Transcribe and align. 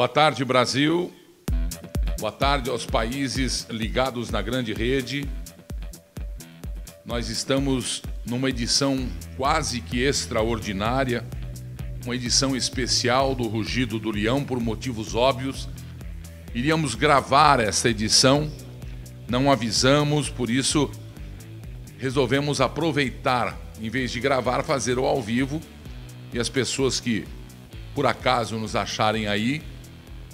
Boa 0.00 0.08
tarde, 0.08 0.42
Brasil. 0.46 1.12
Boa 2.18 2.32
tarde 2.32 2.70
aos 2.70 2.86
países 2.86 3.66
ligados 3.68 4.30
na 4.30 4.40
grande 4.40 4.72
rede. 4.72 5.28
Nós 7.04 7.28
estamos 7.28 8.02
numa 8.24 8.48
edição 8.48 9.06
quase 9.36 9.82
que 9.82 10.00
extraordinária, 10.00 11.22
uma 12.02 12.14
edição 12.14 12.56
especial 12.56 13.34
do 13.34 13.46
Rugido 13.46 13.98
do 13.98 14.10
Leão 14.10 14.42
por 14.42 14.58
motivos 14.58 15.14
óbvios. 15.14 15.68
Iríamos 16.54 16.94
gravar 16.94 17.60
esta 17.60 17.90
edição, 17.90 18.50
não 19.28 19.52
avisamos, 19.52 20.30
por 20.30 20.48
isso 20.48 20.90
resolvemos 21.98 22.62
aproveitar, 22.62 23.54
em 23.78 23.90
vez 23.90 24.10
de 24.10 24.18
gravar, 24.18 24.62
fazer 24.62 24.98
o 24.98 25.04
ao 25.04 25.20
vivo. 25.20 25.60
E 26.32 26.38
as 26.38 26.48
pessoas 26.48 26.98
que 26.98 27.26
por 27.94 28.06
acaso 28.06 28.56
nos 28.56 28.74
acharem 28.74 29.26
aí, 29.26 29.60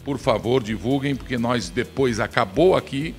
por 0.07 0.19
favor, 0.19 0.63
divulguem, 0.63 1.17
porque 1.17 1.37
nós 1.37 1.69
depois 1.69 2.21
acabou 2.21 2.77
aqui 2.77 3.13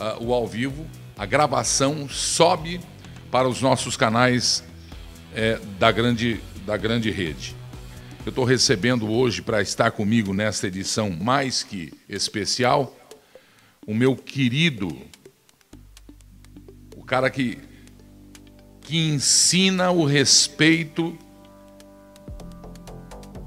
uh, 0.00 0.24
o 0.24 0.34
ao 0.34 0.48
vivo, 0.48 0.84
a 1.16 1.24
gravação 1.24 2.08
sobe 2.08 2.80
para 3.30 3.48
os 3.48 3.62
nossos 3.62 3.96
canais 3.96 4.64
é, 5.32 5.60
da, 5.78 5.92
grande, 5.92 6.40
da 6.66 6.76
grande 6.76 7.08
rede. 7.08 7.54
Eu 8.26 8.30
estou 8.30 8.44
recebendo 8.44 9.08
hoje 9.08 9.42
para 9.42 9.62
estar 9.62 9.92
comigo 9.92 10.34
nesta 10.34 10.66
edição 10.66 11.08
mais 11.08 11.62
que 11.62 11.92
especial 12.08 12.92
o 13.86 13.94
meu 13.94 14.16
querido, 14.16 14.88
o 16.96 17.04
cara 17.04 17.30
que, 17.30 17.58
que 18.80 18.98
ensina 18.98 19.92
o 19.92 20.04
respeito 20.04 21.16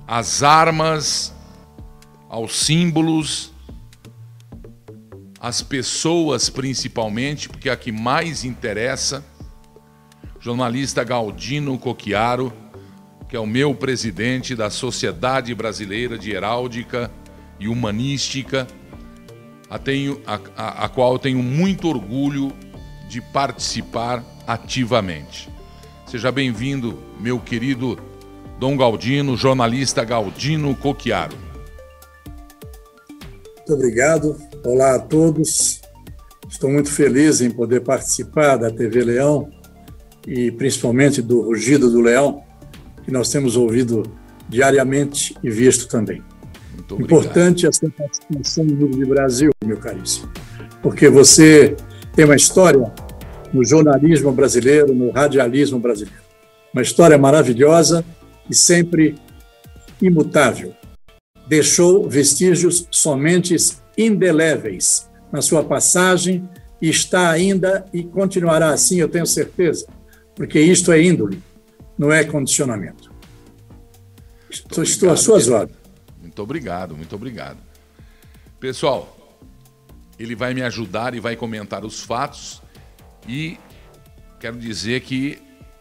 às 0.07 0.41
armas 0.41 1.35
aos 2.29 2.55
símbolos, 2.65 3.51
às 5.39 5.61
pessoas 5.61 6.49
principalmente, 6.49 7.47
porque 7.47 7.69
é 7.69 7.71
a 7.71 7.77
que 7.77 7.91
mais 7.91 8.43
interessa. 8.43 9.25
Jornalista 10.39 11.03
Galdino 11.03 11.77
Coquiaro, 11.77 12.53
que 13.27 13.35
é 13.35 13.39
o 13.39 13.45
meu 13.45 13.75
presidente 13.75 14.55
da 14.55 14.69
Sociedade 14.69 15.53
Brasileira 15.53 16.17
de 16.17 16.31
Heráldica 16.31 17.11
e 17.59 17.67
Humanística, 17.67 18.67
a, 19.69 19.77
tenho, 19.77 20.21
a, 20.25 20.39
a, 20.55 20.85
a 20.85 20.89
qual 20.89 21.19
tenho 21.19 21.43
muito 21.43 21.87
orgulho 21.87 22.53
de 23.09 23.19
participar 23.21 24.23
ativamente. 24.45 25.49
Seja 26.05 26.31
bem-vindo, 26.31 26.97
meu 27.19 27.39
querido 27.39 27.99
Dom 28.59 28.77
Galdino, 28.77 29.35
jornalista 29.35 30.05
Galdino 30.05 30.73
Coquiaro. 30.75 31.46
Muito 33.67 33.83
obrigado. 33.83 34.37
Olá 34.63 34.95
a 34.95 34.99
todos. 34.99 35.81
Estou 36.49 36.71
muito 36.71 36.89
feliz 36.89 37.41
em 37.41 37.51
poder 37.51 37.81
participar 37.81 38.55
da 38.55 38.71
TV 38.71 39.03
Leão 39.03 39.49
e 40.25 40.49
principalmente 40.51 41.21
do 41.21 41.41
Rugido 41.41 41.91
do 41.91 41.99
Leão, 41.99 42.45
que 43.03 43.11
nós 43.11 43.29
temos 43.29 43.57
ouvido 43.57 44.03
diariamente 44.47 45.35
e 45.43 45.49
visto 45.49 45.89
também. 45.89 46.23
Importante 46.97 47.67
essa 47.67 47.89
participação 47.89 48.63
no 48.63 48.73
Núcleo 48.73 49.03
de 49.03 49.09
Brasil, 49.09 49.51
meu 49.65 49.77
caríssimo, 49.77 50.31
porque 50.81 51.09
você 51.09 51.75
tem 52.15 52.23
uma 52.23 52.37
história 52.37 52.89
no 53.51 53.65
jornalismo 53.65 54.31
brasileiro, 54.31 54.95
no 54.95 55.11
radialismo 55.11 55.77
brasileiro. 55.77 56.21
Uma 56.73 56.83
história 56.83 57.17
maravilhosa 57.17 58.05
e 58.49 58.55
sempre 58.55 59.15
imutável 60.01 60.73
deixou 61.47 62.09
vestígios 62.09 62.87
somente 62.91 63.55
indeléveis 63.97 65.09
na 65.31 65.41
sua 65.41 65.63
passagem 65.63 66.47
e 66.81 66.89
está 66.89 67.29
ainda 67.29 67.85
e 67.93 68.03
continuará 68.03 68.69
assim, 68.69 68.99
eu 68.99 69.09
tenho 69.09 69.25
certeza, 69.25 69.87
porque 70.35 70.59
isto 70.59 70.91
é 70.91 71.01
índole, 71.01 71.41
não 71.97 72.11
é 72.11 72.23
condicionamento. 72.23 73.11
Estou, 74.49 74.83
estou 74.83 75.09
às 75.09 75.21
suas 75.21 75.49
ordens. 75.49 75.77
Muito 76.21 76.41
obrigado, 76.41 76.95
muito 76.95 77.15
obrigado. 77.15 77.57
Pessoal, 78.59 79.17
ele 80.19 80.35
vai 80.35 80.53
me 80.53 80.61
ajudar 80.61 81.13
e 81.13 81.19
vai 81.19 81.35
comentar 81.35 81.83
os 81.83 82.01
fatos 82.01 82.61
e 83.27 83.57
quero 84.39 84.57
dizer 84.57 85.01
que 85.01 85.39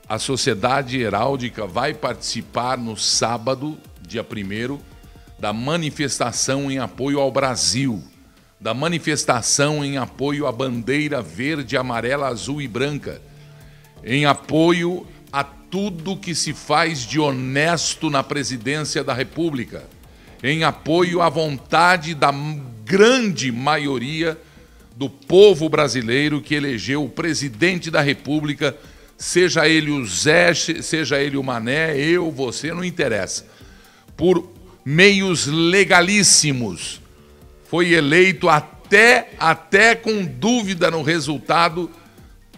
a 0.09 0.19
Sociedade 0.19 1.01
Heráldica 1.01 1.67
vai 1.67 1.93
participar 1.93 2.79
no 2.79 2.97
sábado, 2.97 3.77
dia 4.07 4.23
1 4.23 4.96
da 5.39 5.53
manifestação 5.53 6.71
em 6.71 6.79
apoio 6.79 7.21
ao 7.21 7.31
Brasil, 7.31 8.03
da 8.61 8.73
manifestação 8.73 9.85
em 9.85 9.99
apoio 9.99 10.47
à 10.47 10.53
bandeira 10.53 11.21
verde, 11.21 11.77
amarela, 11.77 12.29
azul 12.29 12.63
e 12.63 12.67
branca, 12.67 13.21
em 14.03 14.25
apoio 14.25 15.07
a 15.33 15.45
tudo 15.45 16.17
que 16.17 16.35
se 16.35 16.55
faz 16.55 17.01
de 17.01 17.21
honesto 17.21 18.09
na 18.09 18.23
presidência 18.23 19.05
da 19.05 19.13
República, 19.13 19.85
em 20.43 20.65
apoio 20.65 21.21
à 21.21 21.29
vontade 21.29 22.15
da 22.15 22.33
grande 22.85 23.53
maioria 23.53 24.39
do 24.97 25.11
povo 25.11 25.69
brasileiro 25.69 26.41
que 26.41 26.55
elegeu 26.55 27.05
o 27.05 27.11
presidente 27.11 27.91
da 27.91 28.01
República, 28.01 28.75
seja 29.19 29.69
ele 29.69 29.91
o 29.91 30.07
Zé, 30.07 30.55
seja 30.55 31.21
ele 31.21 31.37
o 31.37 31.43
Mané, 31.43 31.99
eu, 31.99 32.31
você, 32.31 32.73
não 32.73 32.83
interessa, 32.83 33.47
por 34.17 34.56
meios 34.87 35.49
legalíssimos. 35.49 37.01
Foi 37.69 37.93
eleito 37.93 38.49
até 38.49 39.31
até 39.37 39.97
com 39.97 40.25
dúvida 40.25 40.93
no 40.93 41.03
resultado 41.03 41.91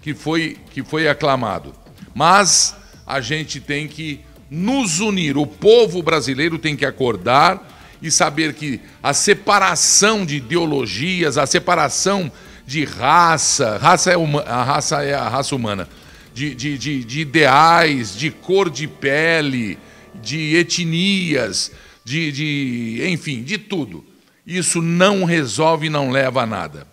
que 0.03 0.13
foi 0.13 0.59
que 0.71 0.85
foi 0.85 1.09
aclamado. 1.09 1.73
Mas 2.15 2.77
a 3.07 3.23
gente 3.23 3.61
tem 3.61 3.89
que 3.89 4.21
nos 4.51 5.01
unir, 5.01 5.39
o 5.39 5.47
povo 5.47 6.03
brasileiro 6.03 6.59
tem 6.59 6.77
que 6.77 6.85
acordar 6.85 7.67
e 8.01 8.11
saber 8.11 8.53
que 8.53 8.81
a 9.03 9.15
separação 9.15 10.25
de 10.25 10.37
ideologias, 10.37 11.39
a 11.39 11.47
separação 11.47 12.31
de 12.67 12.85
raça, 12.85 13.79
raça 13.79 14.11
é 14.11 14.17
uma, 14.17 14.43
a 14.43 14.63
raça 14.63 15.03
é 15.03 15.15
a 15.15 15.29
raça 15.29 15.57
humana, 15.57 15.89
de, 16.35 16.55
de, 16.55 16.77
de, 16.77 17.05
de 17.05 17.21
ideais, 17.21 18.15
de 18.15 18.31
cor 18.31 18.71
de 18.71 18.87
pele, 18.87 19.79
de 20.23 20.57
etnias, 20.57 21.73
de, 22.09 22.33
de 22.33 23.09
enfim, 23.09 23.43
de 23.43 23.59
tudo. 23.59 24.05
Isso 24.47 24.81
não 24.81 25.25
resolve 25.25 25.87
e 25.87 25.91
não 25.91 26.11
leva 26.11 26.43
a 26.43 26.47
nada. 26.47 26.87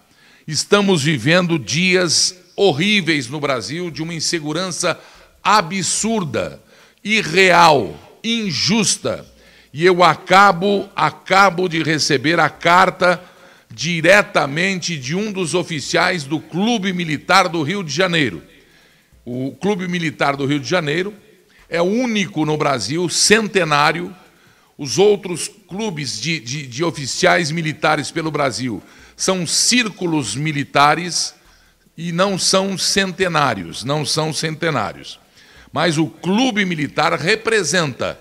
Estamos 0.46 1.04
vivendo 1.04 1.58
dias 1.58 2.36
horríveis 2.56 3.30
no 3.30 3.40
Brasil 3.40 3.90
de 3.90 4.04
uma 4.04 4.14
insegurança 4.14 5.00
absurda, 5.42 6.62
irreal, 7.04 7.98
injusta. 8.24 9.26
E 9.74 9.86
eu 9.86 10.04
acabo 10.04 10.90
acabo 10.96 11.68
de 11.68 11.82
receber 11.82 12.40
a 12.40 12.50
carta 12.50 13.22
diretamente 13.74 14.98
de 14.98 15.16
um 15.16 15.32
dos 15.32 15.54
oficiais 15.54 16.24
do 16.24 16.40
Clube 16.40 16.94
Militar 16.94 17.50
do 17.50 17.64
Rio 17.64 17.84
de 17.84 17.94
Janeiro. 17.94 18.44
O 19.26 19.52
Clube 19.54 19.88
Militar 19.88 20.36
do 20.36 20.46
Rio 20.46 20.60
de 20.60 20.70
Janeiro 20.70 21.14
é 21.70 21.82
o 21.82 21.86
único 21.86 22.46
no 22.46 22.58
Brasil 22.58 23.10
centenário 23.10 24.16
os 24.78 24.98
outros 24.98 25.48
clubes 25.48 26.20
de, 26.20 26.40
de, 26.40 26.68
de 26.68 26.84
oficiais 26.84 27.52
militares 27.52 28.12
pelo 28.12 28.30
Brasil 28.30 28.84
são 29.16 29.48
círculos 29.48 30.36
militares 30.36 31.34
e 31.98 32.12
não 32.12 32.38
são 32.38 32.78
centenários, 32.78 33.84
não 33.84 34.06
são 34.06 34.34
centenários. 34.34 35.20
Mas 35.72 35.98
o 35.98 36.08
clube 36.08 36.66
militar 36.66 37.14
representa 37.14 38.20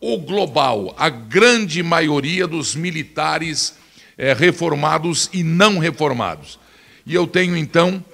o 0.00 0.16
global, 0.18 0.94
a 0.96 1.08
grande 1.08 1.82
maioria 1.82 2.46
dos 2.46 2.76
militares 2.76 3.74
é, 4.16 4.32
reformados 4.32 5.28
e 5.32 5.42
não 5.42 5.78
reformados. 5.78 6.58
E 7.04 7.14
eu 7.14 7.26
tenho 7.26 7.56
então 7.56 8.04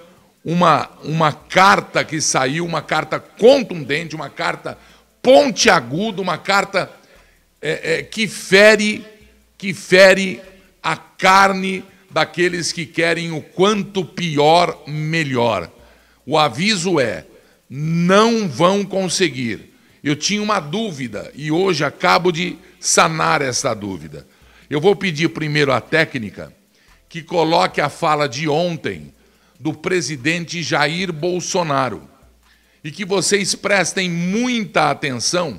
uma, 0.43 0.91
uma 1.03 1.33
carta 1.33 2.03
que 2.05 2.21
saiu, 2.21 2.65
uma 2.65 2.81
carta 2.81 3.19
contundente, 3.19 4.15
uma 4.15 4.31
carta 4.31 4.79
pontiaguda, 5.23 6.23
uma 6.23 6.39
carta 6.39 6.91
é, 7.67 7.95
é, 7.95 8.03
que 8.03 8.29
fere, 8.29 9.03
que 9.57 9.73
fere 9.73 10.39
a 10.83 10.99
carne 10.99 11.83
daqueles 12.11 12.71
que 12.71 12.85
querem 12.85 13.33
o 13.33 13.41
quanto 13.41 14.05
pior, 14.05 14.83
melhor. 14.87 15.71
O 16.27 16.37
aviso 16.37 17.01
é: 17.01 17.25
não 17.71 18.47
vão 18.47 18.85
conseguir. 18.85 19.73
Eu 20.03 20.15
tinha 20.15 20.43
uma 20.43 20.61
dúvida 20.61 21.33
e 21.35 21.51
hoje 21.51 21.83
acabo 21.83 22.31
de 22.31 22.59
sanar 22.79 23.41
essa 23.41 23.73
dúvida. 23.73 24.27
Eu 24.69 24.79
vou 24.79 24.95
pedir 24.95 25.31
primeiro 25.31 25.73
à 25.73 25.81
técnica 25.81 26.53
que 27.09 27.23
coloque 27.23 27.81
a 27.81 27.89
fala 27.89 28.29
de 28.29 28.47
ontem 28.47 29.15
do 29.59 29.73
presidente 29.73 30.63
Jair 30.63 31.11
Bolsonaro 31.11 32.07
e 32.83 32.91
que 32.91 33.07
vocês 33.07 33.55
prestem 33.55 34.11
muita 34.11 34.91
atenção, 34.91 35.59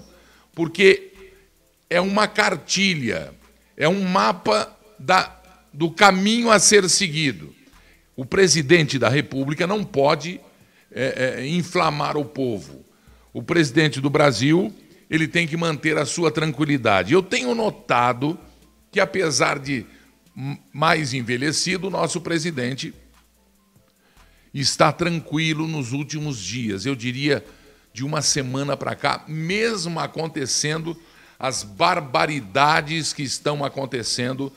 porque 0.54 1.15
é 1.96 2.02
uma 2.02 2.28
cartilha, 2.28 3.34
é 3.78 3.88
um 3.88 4.04
mapa 4.04 4.78
da, 5.00 5.34
do 5.72 5.90
caminho 5.90 6.52
a 6.52 6.60
ser 6.60 6.90
seguido. 6.90 7.56
O 8.18 8.26
presidente 8.26 9.00
da 9.00 9.08
República 9.08 9.66
não 9.66 9.82
pode 9.82 10.42
é, 10.92 11.38
é, 11.40 11.48
inflamar 11.48 12.18
o 12.18 12.26
povo. 12.26 12.86
O 13.32 13.42
presidente 13.42 14.02
do 14.02 14.10
Brasil 14.10 14.76
ele 15.10 15.26
tem 15.26 15.48
que 15.48 15.56
manter 15.56 15.98
a 15.98 16.06
sua 16.06 16.30
tranquilidade. 16.30 17.14
Eu 17.14 17.24
tenho 17.24 17.56
notado 17.56 18.38
que, 18.92 19.00
apesar 19.00 19.58
de 19.58 19.86
mais 20.74 21.14
envelhecido, 21.14 21.88
o 21.88 21.92
nosso 21.92 22.20
presidente 22.20 22.94
está 24.54 24.92
tranquilo 24.92 25.66
nos 25.66 25.94
últimos 25.94 26.40
dias. 26.40 26.86
Eu 26.86 26.94
diria 26.94 27.42
de 27.94 28.04
uma 28.04 28.22
semana 28.22 28.76
para 28.76 28.96
cá, 28.96 29.24
mesmo 29.30 29.98
acontecendo 29.98 31.00
as 31.40 31.64
barbaridades 31.64 33.14
que 33.14 33.24
estão 33.24 33.64
acontecendo 33.64 34.52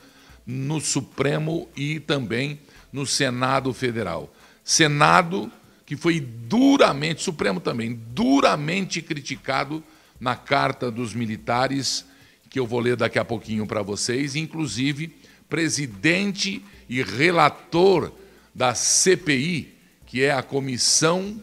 no 0.45 0.79
Supremo 0.79 1.67
e 1.75 1.99
também 1.99 2.59
no 2.91 3.05
Senado 3.05 3.73
Federal. 3.73 4.33
Senado 4.63 5.51
que 5.89 5.97
foi 5.97 6.19
duramente, 6.19 7.23
Supremo 7.23 7.59
também, 7.59 7.99
duramente 8.11 9.01
criticado 9.01 9.83
na 10.19 10.35
carta 10.35 10.91
dos 10.91 11.15
militares, 11.15 12.05
que 12.47 12.59
eu 12.59 12.67
vou 12.67 12.79
ler 12.79 12.95
daqui 12.95 13.17
a 13.17 13.25
pouquinho 13.25 13.65
para 13.65 13.81
vocês, 13.81 14.35
inclusive 14.35 15.15
presidente 15.49 16.63
e 16.87 17.01
relator 17.01 18.11
da 18.53 18.75
CPI, 18.75 19.73
que 20.05 20.21
é 20.21 20.31
a 20.31 20.43
comissão 20.43 21.41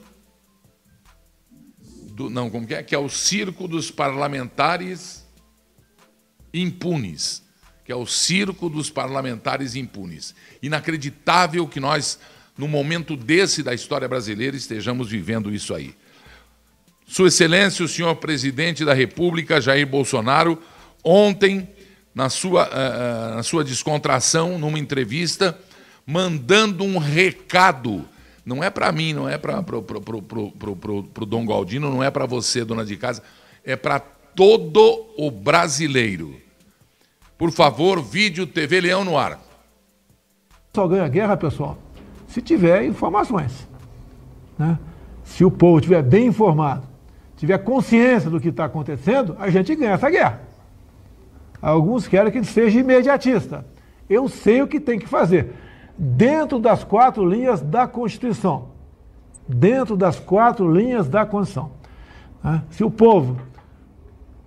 do, 2.12 2.30
não, 2.30 2.48
como 2.48 2.68
que 2.68 2.74
é? 2.74 2.84
Que 2.84 2.94
é 2.94 2.98
o 2.98 3.08
circo 3.08 3.66
dos 3.66 3.90
parlamentares 3.90 5.25
impunes, 6.56 7.42
que 7.84 7.92
é 7.92 7.96
o 7.96 8.06
circo 8.06 8.68
dos 8.68 8.90
parlamentares 8.90 9.76
impunes. 9.76 10.34
Inacreditável 10.62 11.66
que 11.68 11.78
nós, 11.78 12.18
no 12.56 12.66
momento 12.66 13.16
desse 13.16 13.62
da 13.62 13.74
história 13.74 14.08
brasileira, 14.08 14.56
estejamos 14.56 15.08
vivendo 15.08 15.54
isso 15.54 15.74
aí. 15.74 15.94
Sua 17.06 17.28
Excelência, 17.28 17.84
o 17.84 17.88
senhor 17.88 18.16
presidente 18.16 18.84
da 18.84 18.92
República, 18.92 19.60
Jair 19.60 19.86
Bolsonaro, 19.86 20.60
ontem, 21.04 21.68
na 22.12 22.28
sua, 22.28 22.66
uh, 22.66 23.36
na 23.36 23.42
sua 23.44 23.62
descontração, 23.62 24.58
numa 24.58 24.78
entrevista, 24.78 25.56
mandando 26.04 26.82
um 26.82 26.98
recado. 26.98 28.04
Não 28.44 28.62
é 28.62 28.70
para 28.70 28.90
mim, 28.90 29.12
não 29.12 29.28
é 29.28 29.38
para 29.38 29.60
o 29.60 31.26
Dom 31.26 31.46
Galdino, 31.46 31.90
não 31.90 32.02
é 32.02 32.10
para 32.10 32.26
você, 32.26 32.64
dona 32.64 32.84
de 32.84 32.96
casa, 32.96 33.22
é 33.64 33.76
para 33.76 34.00
todo 34.00 35.14
o 35.16 35.30
brasileiro. 35.30 36.40
Por 37.38 37.50
favor, 37.50 38.02
vídeo 38.02 38.46
TV 38.46 38.80
Leão 38.80 39.04
no 39.04 39.18
ar. 39.18 39.38
Só 40.74 40.88
ganha 40.88 41.08
guerra, 41.08 41.36
pessoal, 41.36 41.76
se 42.28 42.40
tiver 42.40 42.84
informações. 42.84 43.68
Né? 44.58 44.78
Se 45.22 45.44
o 45.44 45.50
povo 45.50 45.78
estiver 45.78 46.02
bem 46.02 46.28
informado, 46.28 46.86
tiver 47.36 47.58
consciência 47.58 48.30
do 48.30 48.40
que 48.40 48.48
está 48.48 48.64
acontecendo, 48.64 49.36
a 49.38 49.50
gente 49.50 49.74
ganha 49.74 49.92
essa 49.92 50.08
guerra. 50.08 50.40
Alguns 51.60 52.08
querem 52.08 52.32
que 52.32 52.42
seja 52.44 52.80
imediatista. 52.80 53.66
Eu 54.08 54.28
sei 54.28 54.62
o 54.62 54.68
que 54.68 54.80
tem 54.80 54.98
que 54.98 55.06
fazer. 55.06 55.54
Dentro 55.98 56.58
das 56.58 56.84
quatro 56.84 57.28
linhas 57.28 57.60
da 57.60 57.86
Constituição. 57.86 58.68
Dentro 59.48 59.96
das 59.96 60.18
quatro 60.18 60.70
linhas 60.72 61.08
da 61.08 61.26
Constituição. 61.26 61.72
Né? 62.42 62.62
Se 62.70 62.84
o 62.84 62.90
povo, 62.90 63.36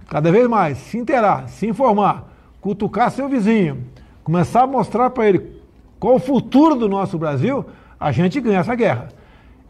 cada 0.07 0.31
vez 0.31 0.47
mais, 0.47 0.77
se 0.77 0.97
interar, 0.97 1.49
se 1.49 1.67
informar, 1.67 2.28
cutucar 2.61 3.11
seu 3.11 3.27
vizinho, 3.29 3.85
começar 4.23 4.63
a 4.63 4.67
mostrar 4.67 5.09
para 5.09 5.27
ele 5.27 5.59
qual 5.99 6.15
o 6.15 6.19
futuro 6.19 6.75
do 6.75 6.87
nosso 6.87 7.17
Brasil, 7.17 7.65
a 7.99 8.11
gente 8.11 8.39
ganha 8.39 8.59
essa 8.59 8.73
guerra. 8.73 9.09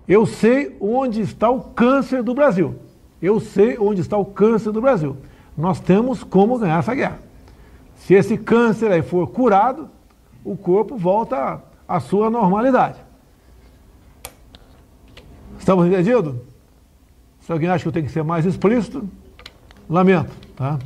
Eu 0.08 0.26
sei 0.26 0.76
onde 0.80 1.22
está 1.22 1.50
o 1.50 1.62
câncer 1.62 2.22
do 2.24 2.34
Brasil. 2.34 2.76
Eu 3.22 3.40
sei 3.40 3.78
onde 3.80 4.02
está 4.02 4.18
o 4.18 4.26
câncer 4.26 4.72
do 4.72 4.82
Brasil. 4.82 5.18
Nós 5.58 5.80
temos 5.80 6.24
como 6.24 6.58
ganhar 6.58 6.80
essa 6.80 6.94
guerra. 6.94 7.20
Se 7.96 8.14
esse 8.14 8.38
câncer 8.38 8.92
aí 8.92 9.02
for 9.02 9.28
curado, 9.28 9.90
o 10.44 10.56
corpo 10.56 10.98
volta 10.98 11.62
à 11.88 12.00
sua 12.00 12.30
normalidade. 12.30 13.00
Estamos 15.58 15.86
entendidos? 15.86 16.36
Se 17.42 17.52
alguém 17.52 17.70
acha 17.70 17.84
que 17.84 17.88
eu 17.88 17.92
tenho 17.92 18.06
que 18.06 18.12
ser 18.12 18.24
mais 18.24 18.46
explícito, 18.46 19.08
lamento, 19.90 20.32
tá? 20.56 20.80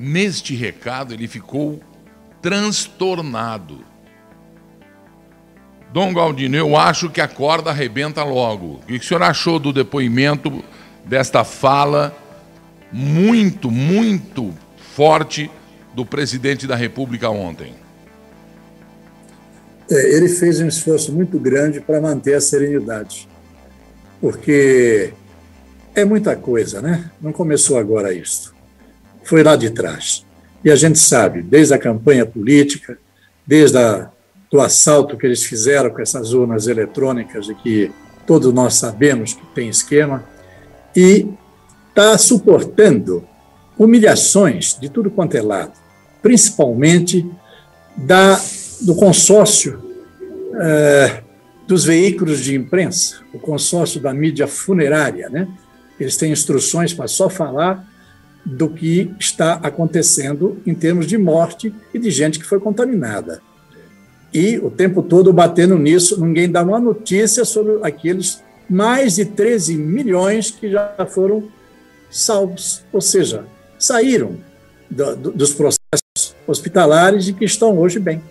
Neste 0.00 0.54
recado 0.54 1.12
ele 1.12 1.26
ficou 1.26 1.80
transtornado. 2.40 3.84
Dom 5.92 6.14
Galdino, 6.14 6.54
eu 6.54 6.76
acho 6.76 7.10
que 7.10 7.20
a 7.20 7.26
corda 7.26 7.70
arrebenta 7.70 8.22
logo. 8.22 8.74
O 8.74 8.86
que 8.86 8.96
o 8.96 9.02
senhor 9.02 9.24
achou 9.24 9.58
do 9.58 9.72
depoimento 9.72 10.62
desta 11.04 11.42
fala 11.42 12.16
muito, 12.92 13.72
muito 13.72 14.54
forte 14.94 15.50
do 15.92 16.06
presidente 16.06 16.64
da 16.64 16.76
República 16.76 17.28
ontem? 17.28 17.74
É, 19.90 20.14
ele 20.14 20.28
fez 20.28 20.60
um 20.60 20.68
esforço 20.68 21.12
muito 21.12 21.40
grande 21.40 21.80
para 21.80 22.00
manter 22.00 22.34
a 22.34 22.40
serenidade, 22.40 23.28
porque 24.20 25.12
é 25.92 26.04
muita 26.04 26.36
coisa, 26.36 26.80
né? 26.80 27.10
Não 27.20 27.32
começou 27.32 27.76
agora 27.78 28.14
isso. 28.14 28.56
Foi 29.28 29.42
lá 29.42 29.56
de 29.56 29.68
trás. 29.68 30.24
E 30.64 30.70
a 30.70 30.74
gente 30.74 30.98
sabe, 30.98 31.42
desde 31.42 31.74
a 31.74 31.78
campanha 31.78 32.24
política, 32.24 32.98
desde 33.46 33.76
a 33.76 34.10
do 34.50 34.58
assalto 34.58 35.18
que 35.18 35.26
eles 35.26 35.44
fizeram 35.44 35.90
com 35.90 36.00
essas 36.00 36.32
urnas 36.32 36.66
eletrônicas, 36.66 37.50
e 37.50 37.54
que 37.54 37.92
todos 38.26 38.50
nós 38.54 38.72
sabemos 38.72 39.34
que 39.34 39.44
tem 39.54 39.68
esquema, 39.68 40.24
e 40.96 41.28
está 41.90 42.16
suportando 42.16 43.22
humilhações 43.78 44.78
de 44.80 44.88
tudo 44.88 45.10
quanto 45.10 45.36
é 45.36 45.42
lado, 45.42 45.74
principalmente 46.22 47.30
da, 47.98 48.40
do 48.80 48.94
consórcio 48.94 49.78
é, 50.58 51.22
dos 51.66 51.84
veículos 51.84 52.40
de 52.40 52.54
imprensa, 52.54 53.18
o 53.34 53.38
consórcio 53.38 54.00
da 54.00 54.14
mídia 54.14 54.46
funerária. 54.46 55.28
Né? 55.28 55.46
Eles 56.00 56.16
têm 56.16 56.32
instruções 56.32 56.94
para 56.94 57.06
só 57.06 57.28
falar 57.28 57.86
do 58.44 58.68
que 58.68 59.14
está 59.18 59.54
acontecendo 59.54 60.58
em 60.66 60.74
termos 60.74 61.06
de 61.06 61.18
morte 61.18 61.74
e 61.92 61.98
de 61.98 62.10
gente 62.10 62.38
que 62.38 62.46
foi 62.46 62.58
contaminada. 62.58 63.40
E 64.32 64.58
o 64.58 64.70
tempo 64.70 65.02
todo 65.02 65.32
batendo 65.32 65.78
nisso, 65.78 66.20
ninguém 66.20 66.50
dá 66.50 66.62
uma 66.62 66.78
notícia 66.78 67.44
sobre 67.44 67.78
aqueles 67.82 68.42
mais 68.68 69.16
de 69.16 69.24
13 69.24 69.76
milhões 69.76 70.50
que 70.50 70.70
já 70.70 70.94
foram 71.08 71.48
salvos, 72.10 72.84
ou 72.92 73.00
seja, 73.00 73.44
saíram 73.78 74.36
do, 74.90 75.16
do, 75.16 75.30
dos 75.32 75.52
processos 75.52 76.34
hospitalares 76.46 77.28
e 77.28 77.32
que 77.32 77.44
estão 77.44 77.78
hoje 77.78 77.98
bem. 77.98 78.22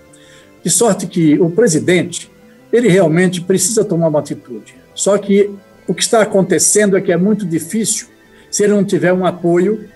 De 0.64 0.70
sorte 0.70 1.08
que 1.08 1.40
o 1.40 1.50
presidente, 1.50 2.32
ele 2.72 2.88
realmente 2.88 3.42
precisa 3.42 3.84
tomar 3.86 4.08
uma 4.08 4.20
atitude. 4.20 4.76
Só 4.94 5.18
que 5.18 5.50
o 5.88 5.94
que 5.94 6.02
está 6.02 6.22
acontecendo 6.22 6.98
é 6.98 7.02
que 7.02 7.12
é 7.12 7.18
muito 7.18 7.46
difícil 7.46 8.08
se 8.52 8.64
ele 8.64 8.74
não 8.74 8.84
tiver 8.84 9.14
um 9.14 9.26
apoio 9.26 9.90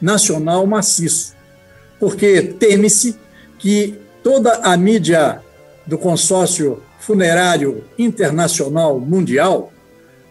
nacional 0.00 0.66
maciço, 0.66 1.34
porque 1.98 2.42
teme-se 2.42 3.16
que 3.58 3.98
toda 4.22 4.54
a 4.56 4.76
mídia 4.76 5.40
do 5.86 5.96
consórcio 5.96 6.82
funerário 6.98 7.84
internacional 7.98 8.98
mundial, 8.98 9.72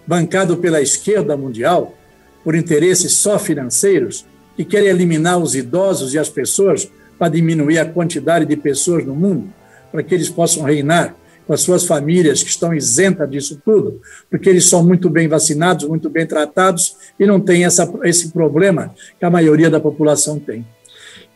bancado 0.05 0.57
pela 0.57 0.81
esquerda 0.81 1.37
mundial, 1.37 1.95
por 2.43 2.55
interesses 2.55 3.13
só 3.13 3.39
financeiros, 3.39 4.25
que 4.55 4.63
querem 4.63 4.89
eliminar 4.89 5.37
os 5.39 5.55
idosos 5.55 6.13
e 6.13 6.19
as 6.19 6.29
pessoas 6.29 6.89
para 7.17 7.29
diminuir 7.29 7.79
a 7.79 7.85
quantidade 7.85 8.45
de 8.45 8.55
pessoas 8.55 9.05
no 9.05 9.15
mundo, 9.15 9.53
para 9.91 10.03
que 10.03 10.13
eles 10.13 10.29
possam 10.29 10.63
reinar 10.63 11.15
com 11.45 11.53
as 11.53 11.61
suas 11.61 11.85
famílias 11.85 12.41
que 12.41 12.49
estão 12.49 12.73
isentas 12.73 13.29
disso 13.29 13.61
tudo, 13.63 14.01
porque 14.29 14.49
eles 14.49 14.67
são 14.67 14.83
muito 14.83 15.09
bem 15.09 15.27
vacinados, 15.27 15.87
muito 15.87 16.09
bem 16.09 16.25
tratados 16.25 16.97
e 17.19 17.25
não 17.25 17.39
têm 17.39 17.65
essa, 17.65 17.91
esse 18.03 18.29
problema 18.29 18.93
que 19.19 19.25
a 19.25 19.29
maioria 19.29 19.69
da 19.69 19.79
população 19.79 20.39
tem. 20.39 20.65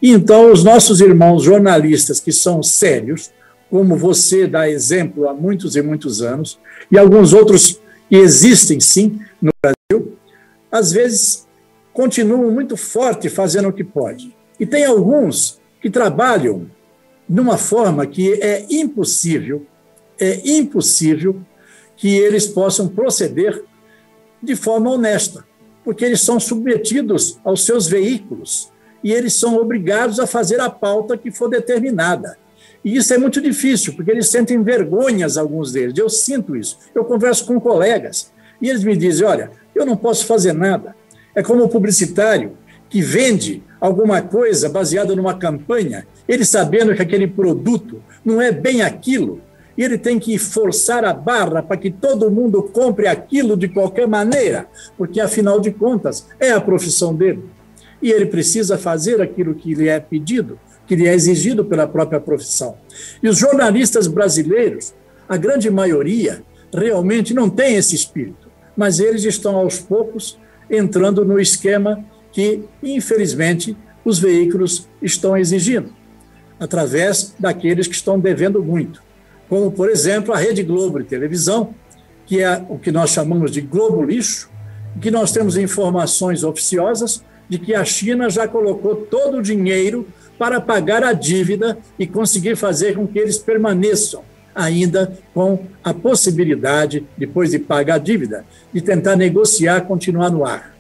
Então, 0.02 0.52
os 0.52 0.64
nossos 0.64 1.02
irmãos 1.02 1.44
jornalistas, 1.44 2.20
que 2.20 2.32
são 2.32 2.64
sérios, 2.64 3.32
como 3.70 3.96
você 3.96 4.48
dá 4.48 4.70
exemplo 4.70 5.28
há 5.28 5.34
muitos 5.34 5.76
e 5.76 5.82
muitos 5.82 6.22
anos, 6.22 6.58
e 6.92 6.98
alguns 6.98 7.34
outros 7.34 7.80
que 8.10 8.16
existem 8.16 8.80
sim 8.80 9.20
no 9.42 9.52
Brasil, 9.62 10.18
às 10.72 10.92
vezes 10.92 11.48
continuam 11.94 12.50
muito 12.50 12.78
forte 12.78 13.30
fazendo 13.30 13.68
o 13.70 13.74
que 13.74 13.84
pode. 13.84 14.36
E 14.60 14.66
tem 14.66 14.86
alguns 14.86 15.60
que 15.82 15.90
trabalham 15.90 16.68
de 17.28 17.40
uma 17.40 17.58
forma 17.58 18.06
que 18.08 18.34
é 18.42 18.66
impossível, 18.70 19.66
é 20.20 20.42
impossível 20.46 21.42
que 21.96 22.18
eles 22.18 22.48
possam 22.48 22.88
proceder 22.88 23.64
de 24.42 24.56
forma 24.56 24.92
honesta, 24.92 25.46
porque 25.84 26.06
eles 26.06 26.22
são 26.22 26.40
submetidos 26.40 27.40
aos 27.44 27.66
seus 27.66 27.88
veículos 27.88 28.72
e 29.04 29.12
eles 29.12 29.34
são 29.34 29.58
obrigados 29.58 30.20
a 30.20 30.28
fazer 30.28 30.60
a 30.60 30.70
pauta 30.70 31.18
que 31.18 31.32
for 31.32 31.50
determinada. 31.50 32.38
E 32.84 32.96
isso 32.96 33.14
é 33.14 33.18
muito 33.18 33.42
difícil, 33.42 33.94
porque 33.94 34.12
eles 34.12 34.30
sentem 34.30 34.62
vergonhas, 34.64 35.38
alguns 35.38 35.72
deles. 35.72 35.98
Eu 35.98 36.10
sinto 36.10 36.56
isso. 36.56 36.78
Eu 36.96 37.04
converso 37.04 37.46
com 37.46 37.60
colegas 37.60 38.32
e 38.62 38.70
eles 38.70 38.84
me 38.84 38.96
dizem: 38.96 39.26
olha, 39.26 39.52
eu 39.76 39.86
não 39.86 39.98
posso 39.98 40.26
fazer 40.26 40.54
nada. 40.54 40.96
É 41.36 41.44
como 41.44 41.64
o 41.64 41.70
publicitário 41.70 42.58
que 42.90 43.02
vende 43.02 43.62
alguma 43.80 44.22
coisa 44.22 44.68
baseada 44.68 45.16
numa 45.16 45.38
campanha, 45.38 46.06
ele 46.28 46.44
sabendo 46.44 46.96
que 46.96 47.02
aquele 47.02 47.28
produto 47.28 48.02
não 48.26 48.42
é 48.42 48.52
bem 48.52 48.82
aquilo, 48.82 49.42
e 49.80 49.84
ele 49.84 49.98
tem 49.98 50.20
que 50.20 50.38
forçar 50.38 51.06
a 51.06 51.14
barra 51.14 51.64
para 51.64 51.78
que 51.78 51.90
todo 51.90 52.30
mundo 52.30 52.62
compre 52.62 53.08
aquilo 53.08 53.56
de 53.56 53.70
qualquer 53.70 54.10
maneira, 54.10 54.68
porque 54.98 55.22
afinal 55.22 55.58
de 55.62 55.72
contas 55.72 56.28
é 56.38 56.52
a 56.52 56.60
profissão 56.60 57.16
dele. 57.16 57.46
E 58.02 58.12
ele 58.12 58.26
precisa 58.26 58.78
fazer 58.78 59.22
aquilo 59.22 59.56
que 59.56 59.74
lhe 59.74 59.88
é 59.88 59.98
pedido, 59.98 60.60
que 60.86 60.98
lhe 60.98 61.08
é 61.08 61.14
exigido 61.14 61.64
pela 61.64 61.88
própria 61.88 62.20
profissão. 62.20 62.76
E 63.24 63.30
os 63.30 63.38
jornalistas 63.38 64.06
brasileiros, 64.06 64.94
a 65.30 65.38
grande 65.38 65.70
maioria, 65.70 66.44
realmente 66.74 67.34
não 67.34 67.50
tem 67.50 67.76
esse 67.76 67.96
espírito, 67.96 68.50
mas 68.76 69.00
eles 69.00 69.24
estão 69.24 69.56
aos 69.56 69.80
poucos 69.80 70.38
entrando 70.70 71.24
no 71.24 71.40
esquema 71.40 72.04
que, 72.34 72.66
infelizmente, 72.84 73.78
os 74.04 74.20
veículos 74.20 74.90
estão 75.02 75.38
exigindo, 75.38 75.94
através 76.60 77.34
daqueles 77.40 77.88
que 77.88 77.96
estão 77.96 78.20
devendo 78.20 78.62
muito, 78.62 79.08
como, 79.50 79.72
por 79.72 79.90
exemplo, 79.90 80.34
a 80.34 80.38
Rede 80.38 80.62
Globo 80.62 81.00
de 81.00 81.06
televisão, 81.06 81.74
que 82.28 82.42
é 82.42 82.64
o 82.70 82.78
que 82.78 82.92
nós 82.92 83.10
chamamos 83.10 83.52
de 83.52 83.60
Globo 83.60 84.04
Lixo, 84.04 84.50
que 85.02 85.10
nós 85.10 85.32
temos 85.32 85.58
informações 85.58 86.44
oficiosas 86.44 87.24
de 87.50 87.58
que 87.58 87.74
a 87.74 87.84
China 87.84 88.30
já 88.30 88.48
colocou 88.48 88.96
todo 88.96 89.38
o 89.38 89.42
dinheiro 89.42 90.08
para 90.38 90.62
pagar 90.62 91.04
a 91.04 91.14
dívida 91.14 91.80
e 91.98 92.06
conseguir 92.06 92.56
fazer 92.56 92.96
com 92.96 93.08
que 93.08 93.18
eles 93.18 93.40
permaneçam 93.40 94.22
ainda 94.54 95.18
com 95.34 95.66
a 95.84 95.94
possibilidade, 95.94 97.06
depois 97.18 97.52
de 97.52 97.60
pagar 97.60 97.96
a 97.96 97.98
dívida, 97.98 98.46
de 98.74 98.82
tentar 98.82 99.16
negociar, 99.16 99.82
continuar 99.82 100.30
no 100.30 100.46
ar. 100.46 100.76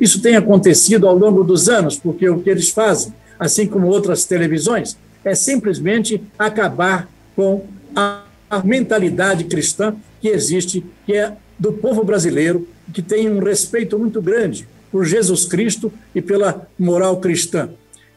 Isso 0.00 0.22
tem 0.22 0.36
acontecido 0.36 1.06
ao 1.06 1.16
longo 1.16 1.44
dos 1.44 1.68
anos, 1.68 1.98
porque 1.98 2.28
o 2.28 2.40
que 2.40 2.50
eles 2.50 2.70
fazem, 2.70 3.12
assim 3.38 3.66
como 3.66 3.88
outras 3.88 4.24
televisões, 4.24 4.96
é 5.24 5.34
simplesmente 5.34 6.22
acabar 6.38 7.08
com 7.34 7.64
a, 7.94 8.24
mentalidade 8.64 9.44
cristã 9.44 9.96
que 10.20 10.28
existe, 10.28 10.84
que 11.04 11.14
é 11.14 11.36
do 11.58 11.72
povo 11.72 12.04
brasileiro, 12.04 12.68
que 12.92 13.02
tem 13.02 13.28
um 13.28 13.40
respeito 13.40 13.98
muito 13.98 14.22
grande 14.22 14.68
por 14.92 15.04
Jesus 15.04 15.44
Cristo 15.44 15.92
e 16.14 16.22
pela 16.22 16.68
moral 16.78 17.16
cristã. 17.20 17.70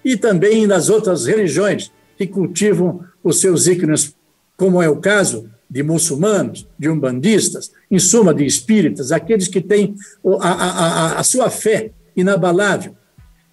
E 0.06 0.16
também 0.16 0.68
das 0.68 0.90
outras 0.90 1.26
religiões 1.26 1.92
que 2.18 2.28
cultivam 2.28 3.04
os 3.24 3.40
seus 3.40 3.68
ícones, 3.68 4.16
como 4.56 4.82
é 4.82 4.90
o 4.90 4.98
caso 4.98 5.50
de 5.70 5.84
muçulmanos, 5.84 6.68
de 6.78 6.90
umbandistas, 6.90 7.72
em 7.90 8.00
suma, 8.00 8.34
de 8.34 8.46
espíritas, 8.46 9.12
aqueles 9.12 9.48
que 9.48 9.60
têm 9.60 9.96
a, 10.40 10.52
a, 10.52 11.20
a, 11.20 11.24
sua 11.24 11.50
fé 11.50 11.92
inabalável. 12.16 12.96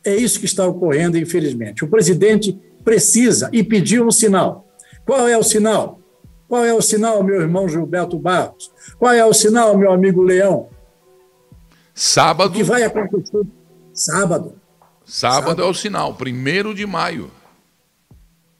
É 0.04 0.14
isso 0.14 0.38
que 0.38 0.46
está 0.46 0.66
ocorrendo, 0.66 1.18
infelizmente. 1.18 1.84
O 1.84 1.88
presidente 1.88 2.58
precisa 2.84 3.48
e 3.52 3.64
pediu 3.64 4.06
um 4.06 4.10
sinal. 4.10 4.68
Qual 5.04 5.26
é 5.26 5.36
o 5.36 5.42
sinal? 5.42 6.00
Qual 6.48 6.64
é 6.64 6.72
o 6.74 6.82
sinal, 6.82 7.22
meu 7.22 7.40
irmão 7.40 7.68
Gilberto 7.68 8.18
Barros? 8.18 8.70
Qual 8.98 9.12
é 9.12 9.24
o 9.24 9.32
sinal, 9.32 9.76
meu 9.76 9.92
amigo 9.92 10.22
Leão? 10.22 10.68
Sábado. 11.94 12.50
O 12.50 12.52
que 12.52 12.62
vai 12.62 12.82
acontecer? 12.82 13.42
Sábado. 13.92 14.54
Sábado, 15.04 15.46
Sábado. 15.46 15.62
é 15.62 15.66
o 15.66 15.74
sinal, 15.74 16.14
primeiro 16.14 16.74
de 16.74 16.86
maio. 16.86 17.30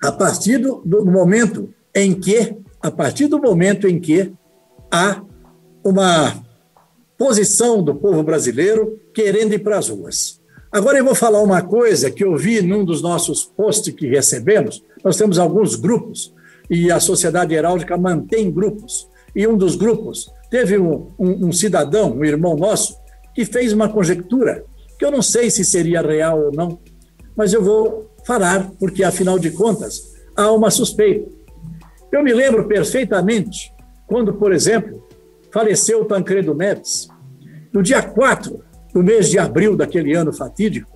A 0.02 0.12
partir 0.12 0.58
do, 0.58 0.82
do 0.84 1.04
momento 1.04 1.72
em 1.94 2.14
que 2.14 2.56
a 2.84 2.90
partir 2.90 3.28
do 3.28 3.40
momento 3.40 3.88
em 3.88 3.98
que 3.98 4.30
há 4.92 5.22
uma 5.82 6.44
posição 7.16 7.82
do 7.82 7.94
povo 7.94 8.22
brasileiro 8.22 9.00
querendo 9.14 9.54
ir 9.54 9.60
para 9.60 9.78
as 9.78 9.88
ruas. 9.88 10.38
Agora 10.70 10.98
eu 10.98 11.04
vou 11.04 11.14
falar 11.14 11.40
uma 11.40 11.62
coisa 11.62 12.10
que 12.10 12.22
eu 12.22 12.36
vi 12.36 12.60
num 12.60 12.84
dos 12.84 13.00
nossos 13.00 13.42
posts 13.42 13.94
que 13.94 14.06
recebemos. 14.06 14.84
Nós 15.02 15.16
temos 15.16 15.38
alguns 15.38 15.76
grupos 15.76 16.34
e 16.70 16.90
a 16.90 16.98
Sociedade 17.00 17.54
Heráldica 17.54 17.96
mantém 17.96 18.50
grupos. 18.50 19.08
E 19.34 19.46
um 19.46 19.56
dos 19.56 19.76
grupos 19.76 20.32
teve 20.50 20.78
um, 20.78 21.08
um, 21.18 21.48
um 21.48 21.52
cidadão, 21.52 22.12
um 22.12 22.24
irmão 22.24 22.56
nosso, 22.56 22.96
que 23.34 23.44
fez 23.44 23.72
uma 23.72 23.88
conjectura 23.88 24.64
que 24.98 25.04
eu 25.04 25.10
não 25.10 25.22
sei 25.22 25.50
se 25.50 25.64
seria 25.64 26.00
real 26.00 26.40
ou 26.40 26.52
não, 26.52 26.78
mas 27.36 27.52
eu 27.52 27.62
vou 27.62 28.10
falar, 28.24 28.70
porque 28.78 29.02
afinal 29.02 29.38
de 29.38 29.50
contas 29.50 30.14
há 30.36 30.50
uma 30.52 30.70
suspeita. 30.70 31.28
Eu 32.12 32.22
me 32.22 32.32
lembro 32.32 32.66
perfeitamente 32.68 33.72
quando, 34.06 34.34
por 34.34 34.52
exemplo, 34.52 35.04
faleceu 35.52 36.02
o 36.02 36.04
Tancredo 36.04 36.54
Neves. 36.54 37.08
No 37.72 37.82
dia 37.82 38.02
4 38.02 38.62
do 38.92 39.02
mês 39.02 39.28
de 39.28 39.38
abril 39.38 39.76
daquele 39.76 40.14
ano 40.14 40.32
fatídico, 40.32 40.88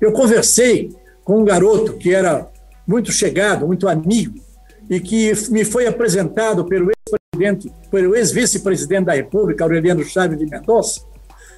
eu 0.00 0.12
conversei 0.12 0.90
com 1.24 1.40
um 1.40 1.44
garoto 1.44 1.94
que 1.94 2.12
era 2.12 2.50
muito 2.86 3.10
chegado, 3.10 3.66
muito 3.66 3.88
amigo, 3.88 4.38
e 4.88 5.00
que 5.00 5.32
me 5.50 5.64
foi 5.64 5.86
apresentado 5.86 6.64
pelo 6.64 6.90
ex-presidente, 6.90 7.72
pelo 7.90 8.14
ex-vice-presidente 8.14 9.06
da 9.06 9.14
República, 9.14 9.64
Aureliano 9.64 10.04
Chaves 10.04 10.38
de 10.38 10.46
Mendonça, 10.46 11.02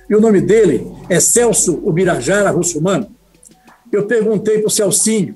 e 0.09 0.15
o 0.15 0.21
nome 0.21 0.41
dele 0.41 0.87
é 1.09 1.19
Celso 1.19 1.81
Ubirajara 1.83 2.51
Russumano. 2.51 3.09
Eu 3.91 4.07
perguntei 4.07 4.59
para 4.59 4.67
o 4.67 4.71
Celcinho, 4.71 5.35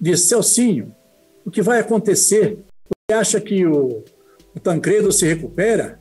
disse, 0.00 0.28
Celcinho, 0.28 0.94
o 1.44 1.50
que 1.50 1.62
vai 1.62 1.78
acontecer 1.78 2.58
você 3.10 3.18
acha 3.18 3.40
que 3.40 3.64
o, 3.64 4.04
o 4.54 4.60
Tancredo 4.60 5.10
se 5.10 5.26
recupera? 5.26 5.98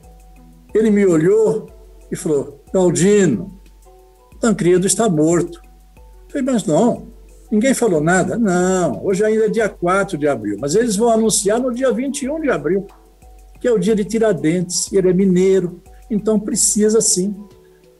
Ele 0.75 0.89
me 0.89 1.05
olhou 1.05 1.69
e 2.11 2.17
falou: 2.17 2.61
Galdino, 2.73 3.61
o 4.33 4.37
Tancredo 4.39 4.85
está 4.85 5.07
morto. 5.07 5.61
Eu 5.95 6.29
falei, 6.29 6.43
mas 6.43 6.65
não, 6.65 7.07
ninguém 7.51 7.73
falou 7.73 8.01
nada. 8.01 8.37
Não, 8.37 9.05
hoje 9.05 9.23
ainda 9.23 9.45
é 9.45 9.49
dia 9.49 9.69
4 9.69 10.17
de 10.17 10.27
abril, 10.27 10.57
mas 10.59 10.75
eles 10.75 10.95
vão 10.95 11.09
anunciar 11.09 11.59
no 11.59 11.73
dia 11.73 11.91
21 11.91 12.41
de 12.41 12.49
abril, 12.49 12.87
que 13.59 13.67
é 13.67 13.71
o 13.71 13.79
dia 13.79 13.95
de 13.95 14.05
Tiradentes, 14.05 14.91
ele 14.91 15.09
é 15.09 15.13
mineiro, 15.13 15.81
então 16.09 16.39
precisa 16.39 17.01
sim 17.01 17.35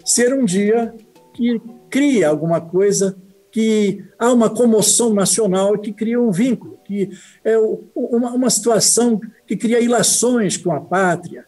ser 0.06 0.34
um 0.34 0.46
dia 0.46 0.94
que 1.34 1.62
cria 1.90 2.30
alguma 2.30 2.62
coisa, 2.62 3.18
que 3.52 4.04
há 4.18 4.32
uma 4.32 4.50
comoção 4.50 5.14
nacional 5.14 5.78
que 5.78 5.92
cria 5.92 6.22
um 6.22 6.32
vínculo 6.32 6.78
que 6.88 7.10
é 7.44 7.58
uma, 7.94 8.32
uma 8.32 8.50
situação 8.50 9.20
que 9.46 9.58
cria 9.58 9.82
ilações 9.82 10.56
com 10.56 10.72
a 10.72 10.80
pátria. 10.80 11.46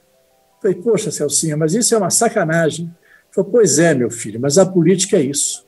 Falei, 0.61 0.75
poxa, 0.75 1.09
Celcinha, 1.09 1.55
mas 1.55 1.73
isso 1.73 1.95
é 1.95 1.97
uma 1.97 2.09
sacanagem. 2.09 2.93
Falei, 3.31 3.49
pois 3.49 3.79
é, 3.79 3.93
meu 3.93 4.11
filho, 4.11 4.39
mas 4.39 4.57
a 4.57 4.65
política 4.65 5.15
é 5.15 5.21
isso. 5.21 5.65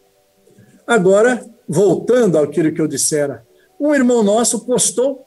Agora, 0.85 1.41
voltando 1.71 2.37
àquilo 2.37 2.73
que 2.73 2.81
eu 2.81 2.87
dissera, 2.87 3.45
um 3.79 3.95
irmão 3.95 4.21
nosso 4.21 4.65
postou 4.65 5.25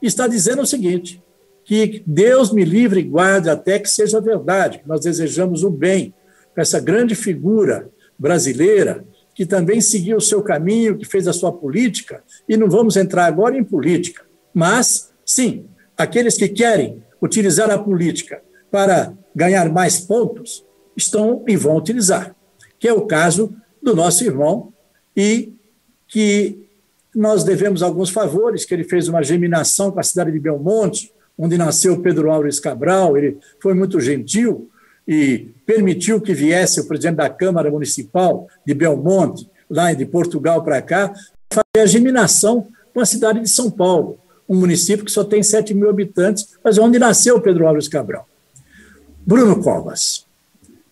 está 0.00 0.28
dizendo 0.28 0.62
o 0.62 0.66
seguinte: 0.66 1.20
que 1.64 2.04
Deus 2.06 2.52
me 2.52 2.64
livre 2.64 3.00
e 3.00 3.04
guarde 3.04 3.50
até 3.50 3.76
que 3.80 3.90
seja 3.90 4.20
verdade, 4.20 4.78
que 4.78 4.88
nós 4.88 5.00
desejamos 5.00 5.64
o 5.64 5.70
bem 5.70 6.14
para 6.54 6.62
essa 6.62 6.78
grande 6.78 7.16
figura 7.16 7.90
brasileira 8.16 9.04
que 9.34 9.44
também 9.44 9.80
seguiu 9.80 10.18
o 10.18 10.20
seu 10.20 10.42
caminho, 10.42 10.96
que 10.96 11.04
fez 11.04 11.26
a 11.26 11.32
sua 11.32 11.50
política, 11.50 12.22
e 12.48 12.56
não 12.56 12.68
vamos 12.68 12.96
entrar 12.96 13.24
agora 13.24 13.56
em 13.56 13.64
política. 13.64 14.22
Mas, 14.52 15.12
sim, 15.24 15.66
aqueles 15.96 16.36
que 16.36 16.48
querem 16.48 17.02
utilizar 17.22 17.70
a 17.70 17.78
política 17.78 18.42
para 18.70 19.14
ganhar 19.34 19.70
mais 19.70 19.98
pontos 19.98 20.64
estão 20.96 21.42
e 21.48 21.56
vão 21.56 21.76
utilizar, 21.76 22.36
que 22.78 22.86
é 22.86 22.92
o 22.92 23.06
caso 23.06 23.54
do 23.82 23.94
nosso 23.96 24.24
irmão, 24.24 24.72
e 25.16 25.54
que 26.10 26.68
nós 27.14 27.42
devemos 27.44 27.82
alguns 27.82 28.10
favores, 28.10 28.64
que 28.64 28.74
ele 28.74 28.84
fez 28.84 29.08
uma 29.08 29.22
geminação 29.22 29.90
com 29.90 30.00
a 30.00 30.02
cidade 30.02 30.30
de 30.30 30.38
Belmonte, 30.38 31.12
onde 31.38 31.56
nasceu 31.56 32.00
Pedro 32.00 32.30
Álvares 32.30 32.60
Cabral, 32.60 33.16
ele 33.16 33.38
foi 33.60 33.72
muito 33.72 33.98
gentil, 33.98 34.68
e 35.08 35.48
permitiu 35.66 36.20
que 36.20 36.34
viesse 36.34 36.80
o 36.80 36.86
presidente 36.86 37.16
da 37.16 37.28
Câmara 37.28 37.70
Municipal 37.70 38.46
de 38.64 38.74
Belmonte, 38.74 39.48
lá 39.68 39.92
de 39.92 40.04
Portugal 40.04 40.62
para 40.62 40.82
cá, 40.82 41.12
fazer 41.52 41.82
a 41.82 41.86
geminação 41.86 42.68
com 42.92 43.00
a 43.00 43.06
cidade 43.06 43.40
de 43.40 43.48
São 43.48 43.70
Paulo, 43.70 44.18
um 44.48 44.56
município 44.56 45.04
que 45.04 45.10
só 45.10 45.24
tem 45.24 45.42
7 45.42 45.74
mil 45.74 45.88
habitantes, 45.88 46.50
mas 46.62 46.78
onde 46.78 46.98
nasceu 46.98 47.40
Pedro 47.40 47.66
Álvares 47.66 47.88
Cabral. 47.88 48.28
Bruno 49.24 49.62
Covas. 49.62 50.26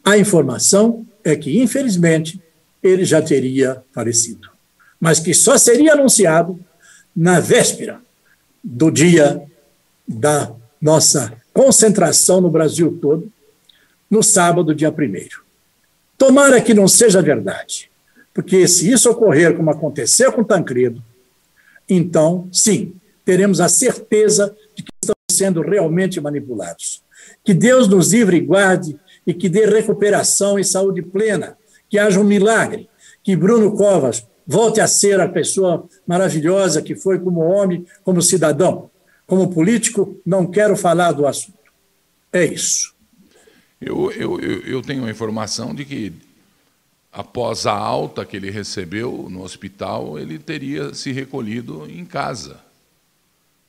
A 0.04 0.16
informação 0.16 1.06
é 1.22 1.36
que, 1.36 1.60
infelizmente, 1.60 2.40
ele 2.82 3.04
já 3.04 3.20
teria 3.20 3.82
falecido, 3.92 4.48
mas 5.00 5.20
que 5.20 5.32
só 5.32 5.56
seria 5.56 5.92
anunciado 5.92 6.58
na 7.14 7.40
véspera 7.40 8.00
do 8.62 8.90
dia 8.90 9.42
da 10.06 10.52
nossa 10.80 11.32
concentração 11.52 12.40
no 12.40 12.50
Brasil 12.50 12.98
todo, 13.00 13.30
no 14.10 14.22
sábado, 14.22 14.74
dia 14.74 14.90
1. 14.90 14.94
Tomara 16.16 16.60
que 16.60 16.74
não 16.74 16.88
seja 16.88 17.22
verdade, 17.22 17.90
Porque 18.32 18.68
se 18.68 18.90
isso 18.90 19.10
ocorrer 19.10 19.56
como 19.56 19.70
aconteceu 19.70 20.32
com 20.32 20.44
Tancredo, 20.44 21.02
então, 21.88 22.48
sim, 22.52 22.94
teremos 23.24 23.60
a 23.60 23.68
certeza 23.68 24.54
de 24.74 24.82
que 24.82 24.92
estamos 25.02 25.24
sendo 25.30 25.60
realmente 25.60 26.20
manipulados. 26.20 27.02
Que 27.44 27.52
Deus 27.52 27.88
nos 27.88 28.12
livre 28.12 28.36
e 28.36 28.40
guarde 28.40 28.98
e 29.26 29.34
que 29.34 29.48
dê 29.48 29.66
recuperação 29.66 30.58
e 30.58 30.64
saúde 30.64 31.02
plena, 31.02 31.56
que 31.88 31.98
haja 31.98 32.20
um 32.20 32.24
milagre, 32.24 32.88
que 33.22 33.34
Bruno 33.34 33.76
Covas 33.76 34.26
volte 34.48 34.80
a 34.80 34.86
ser 34.86 35.20
a 35.20 35.28
pessoa 35.28 35.86
maravilhosa 36.06 36.80
que 36.80 36.96
foi 36.96 37.18
como 37.18 37.40
homem, 37.40 37.84
como 38.02 38.22
cidadão. 38.22 38.90
Como 39.26 39.52
político, 39.52 40.18
não 40.24 40.46
quero 40.46 40.74
falar 40.74 41.12
do 41.12 41.26
assunto. 41.26 41.58
É 42.32 42.46
isso. 42.46 42.94
Eu, 43.78 44.10
eu, 44.12 44.40
eu 44.40 44.80
tenho 44.80 45.04
a 45.04 45.10
informação 45.10 45.74
de 45.74 45.84
que, 45.84 46.14
após 47.12 47.66
a 47.66 47.74
alta 47.74 48.24
que 48.24 48.38
ele 48.38 48.50
recebeu 48.50 49.28
no 49.30 49.42
hospital, 49.42 50.18
ele 50.18 50.38
teria 50.38 50.94
se 50.94 51.12
recolhido 51.12 51.86
em 51.86 52.06
casa. 52.06 52.58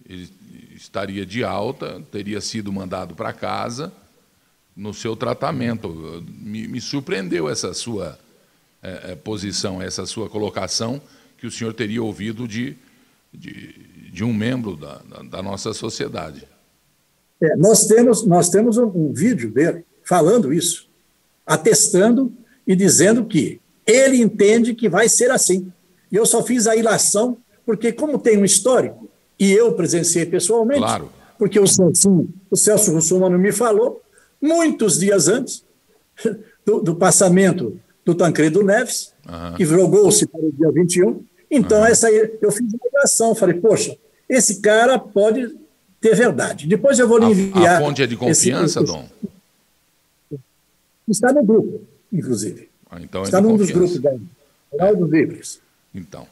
Ele 0.08 0.30
estaria 0.74 1.26
de 1.26 1.44
alta, 1.44 2.02
teria 2.10 2.40
sido 2.40 2.72
mandado 2.72 3.16
para 3.16 3.34
casa 3.34 3.92
no 4.74 4.94
seu 4.94 5.14
tratamento. 5.14 6.24
Me, 6.26 6.70
me 6.70 6.80
surpreendeu 6.80 7.50
essa 7.50 7.74
sua 7.74 8.18
é, 8.82 9.12
é, 9.12 9.16
posição, 9.16 9.82
essa 9.82 10.06
sua 10.06 10.30
colocação, 10.30 11.02
que 11.38 11.48
o 11.48 11.52
senhor 11.52 11.74
teria 11.74 12.04
ouvido 12.04 12.48
de, 12.48 12.76
de, 13.34 13.74
de 14.12 14.24
um 14.24 14.34
membro 14.34 14.76
da, 14.76 15.02
da, 15.10 15.24
da 15.24 15.44
nossa 15.44 15.74
sociedade. 15.74 16.48
É, 17.42 17.56
nós 17.56 17.86
temos, 17.86 18.26
nós 18.26 18.50
temos 18.50 18.78
um, 18.78 18.88
um 18.88 19.14
vídeo 19.14 19.52
dele 19.52 19.86
falando 20.04 20.54
isso, 20.54 20.88
atestando 21.46 22.32
e 22.66 22.76
dizendo 22.76 23.26
que 23.26 23.62
ele 23.86 24.22
entende 24.22 24.76
que 24.76 24.90
vai 24.90 25.08
ser 25.08 25.32
assim. 25.32 25.72
E 26.12 26.16
eu 26.16 26.26
só 26.26 26.44
fiz 26.44 26.68
a 26.68 26.76
ilação 26.76 27.38
porque, 27.66 27.92
como 27.92 28.18
tem 28.18 28.38
um 28.38 28.46
histórico, 28.46 29.10
e 29.40 29.52
eu 29.52 29.74
presenciei 29.74 30.26
pessoalmente, 30.26 30.82
claro. 30.82 31.12
porque 31.38 31.60
o 31.60 31.68
Celso, 31.68 32.28
o 32.50 32.56
Celso 32.56 32.92
Russomano 32.92 33.38
me 33.38 33.52
falou, 33.52 34.02
muitos 34.42 35.00
dias 35.00 35.28
antes 35.28 35.64
do, 36.66 36.82
do 36.82 36.96
passamento 36.96 37.80
do 38.06 38.16
Tancredo 38.16 38.64
Neves, 38.64 39.14
uhum. 39.28 39.56
que 39.56 39.66
jogou-se 39.66 40.26
para 40.28 40.42
o 40.42 40.52
dia 40.52 40.72
21. 40.72 41.24
Então, 41.52 41.80
uhum. 41.80 41.86
essa 41.86 42.08
aí, 42.08 42.38
eu 42.42 42.52
fiz 42.52 42.62
uma 42.62 42.80
ligação, 42.86 43.36
falei, 43.36 43.60
poxa, 43.60 43.98
esse 44.28 44.62
cara 44.62 44.98
pode 44.98 45.56
ter 46.00 46.16
verdade. 46.16 46.68
Depois 46.68 47.00
eu 47.00 47.08
vou 47.08 47.18
lhe 47.18 47.26
enviar. 47.26 47.82
A, 47.82 47.86
fonte 47.86 48.02
é 48.02 48.08
de 48.08 48.16
confiança, 48.16 48.80
esse, 48.80 48.88
Dom? 48.88 49.08
Está 51.08 51.34
no 51.34 51.44
grupo, 51.44 51.82
inclusive. 52.12 52.70
Ah, 52.90 53.00
então 53.02 53.22
é 53.22 53.24
está 53.26 53.42
num 53.42 53.58
dos 53.58 53.72
grupos 53.72 54.00
da 54.00 54.12
Real 54.72 54.96
dos 54.96 55.10
Livres. 55.10 55.60
Então, 55.94 56.28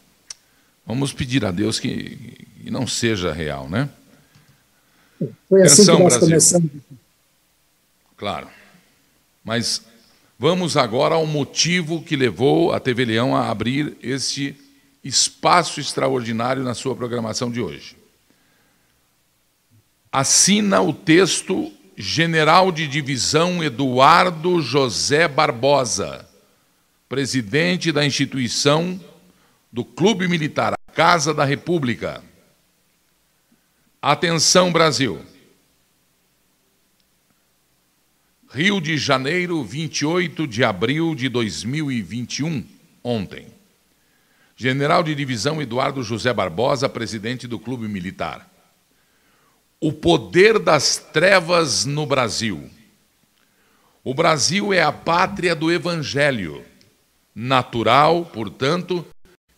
vamos 0.85 1.11
pedir 1.11 1.43
a 1.45 1.51
Deus 1.51 1.79
que, 1.79 2.47
que 2.61 2.69
não 2.69 2.85
seja 2.85 3.33
real, 3.33 3.67
né? 3.67 3.89
Foi 5.49 5.63
assim 5.63 5.81
Atenção, 5.81 5.97
que 5.97 6.03
nós 6.03 6.13
Brasil. 6.13 6.27
começamos. 6.27 6.71
Claro. 8.15 8.47
Mas 9.43 9.81
Vamos 10.39 10.77
agora 10.77 11.15
ao 11.15 11.25
motivo 11.25 12.03
que 12.03 12.15
levou 12.15 12.71
a 12.71 12.79
TV 12.79 13.05
Leão 13.05 13.35
a 13.35 13.49
abrir 13.49 13.97
este 14.03 14.55
espaço 15.03 15.79
extraordinário 15.79 16.63
na 16.63 16.75
sua 16.75 16.95
programação 16.95 17.49
de 17.49 17.59
hoje. 17.59 17.97
Assina 20.11 20.79
o 20.79 20.93
texto 20.93 21.71
General 21.97 22.71
de 22.71 22.87
Divisão 22.87 23.63
Eduardo 23.63 24.61
José 24.61 25.27
Barbosa, 25.27 26.29
presidente 27.09 27.91
da 27.91 28.05
instituição 28.05 28.99
do 29.73 29.83
Clube 29.83 30.27
Militar, 30.27 30.73
a 30.73 30.91
Casa 30.91 31.33
da 31.33 31.45
República. 31.45 32.23
Atenção, 33.99 34.71
Brasil! 34.71 35.19
Rio 38.49 38.79
de 38.79 38.97
Janeiro, 38.97 39.61
28 39.61 40.47
de 40.47 40.63
abril 40.63 41.13
de 41.13 41.27
2021, 41.27 42.65
ontem. 43.03 43.47
General 44.55 45.03
de 45.03 45.13
Divisão 45.13 45.61
Eduardo 45.61 46.01
José 46.01 46.33
Barbosa, 46.33 46.87
presidente 46.87 47.45
do 47.45 47.59
Clube 47.59 47.89
Militar. 47.89 48.49
O 49.81 49.91
poder 49.91 50.59
das 50.59 50.95
trevas 50.95 51.83
no 51.83 52.05
Brasil. 52.05 52.69
O 54.01 54.13
Brasil 54.13 54.71
é 54.71 54.81
a 54.81 54.93
pátria 54.93 55.53
do 55.53 55.69
Evangelho. 55.69 56.63
Natural, 57.35 58.25
portanto, 58.25 59.05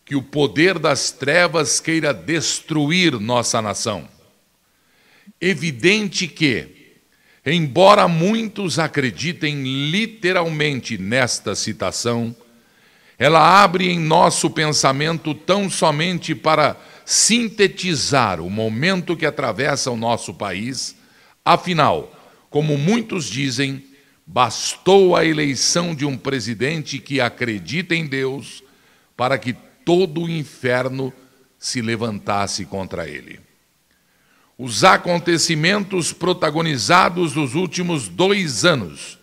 que 0.04 0.16
o 0.16 0.22
poder 0.22 0.80
das 0.80 1.12
trevas 1.12 1.78
queira 1.78 2.12
destruir 2.12 3.20
nossa 3.20 3.62
nação. 3.62 4.08
Evidente 5.40 6.26
que, 6.26 6.79
Embora 7.44 8.06
muitos 8.06 8.78
acreditem 8.78 9.62
literalmente 9.90 10.98
nesta 10.98 11.54
citação, 11.54 12.36
ela 13.18 13.62
abre 13.62 13.90
em 13.90 13.98
nosso 13.98 14.50
pensamento 14.50 15.34
tão 15.34 15.70
somente 15.70 16.34
para 16.34 16.76
sintetizar 17.04 18.40
o 18.40 18.50
momento 18.50 19.16
que 19.16 19.24
atravessa 19.24 19.90
o 19.90 19.96
nosso 19.96 20.34
país. 20.34 20.94
Afinal, 21.42 22.12
como 22.50 22.76
muitos 22.76 23.24
dizem, 23.24 23.84
bastou 24.26 25.16
a 25.16 25.24
eleição 25.24 25.94
de 25.94 26.04
um 26.04 26.16
presidente 26.16 26.98
que 26.98 27.20
acredita 27.20 27.94
em 27.94 28.06
Deus 28.06 28.62
para 29.16 29.38
que 29.38 29.54
todo 29.84 30.22
o 30.22 30.28
inferno 30.28 31.12
se 31.58 31.80
levantasse 31.80 32.66
contra 32.66 33.08
ele 33.08 33.49
os 34.62 34.84
acontecimentos 34.84 36.12
protagonizados 36.12 37.34
nos 37.34 37.54
últimos 37.54 38.08
dois 38.08 38.62
anos 38.62 39.18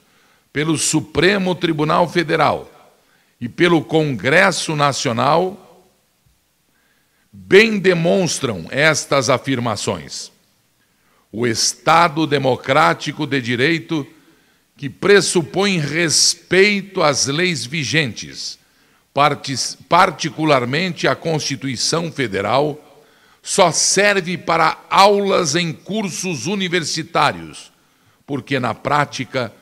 pelo 0.51 0.79
Supremo 0.79 1.53
Tribunal 1.53 2.09
Federal 2.09 2.97
e 3.39 3.47
pelo 3.47 3.83
Congresso 3.83 4.75
Nacional 4.75 5.85
bem 7.31 7.77
demonstram 7.77 8.65
estas 8.71 9.29
afirmações. 9.29 10.31
O 11.31 11.45
Estado 11.45 12.25
democrático 12.25 13.27
de 13.27 13.39
direito, 13.39 14.07
que 14.75 14.89
pressupõe 14.89 15.77
respeito 15.77 17.03
às 17.03 17.27
leis 17.27 17.63
vigentes, 17.63 18.57
particularmente 19.87 21.07
à 21.07 21.15
Constituição 21.15 22.11
Federal 22.11 22.86
só 23.47 23.71
serve 23.71 24.37
para 24.37 24.77
aulas 24.89 25.55
em 25.55 25.71
cursos 25.71 26.47
universitários, 26.47 27.71
porque 28.25 28.59
na 28.59 28.73
prática 28.73 29.53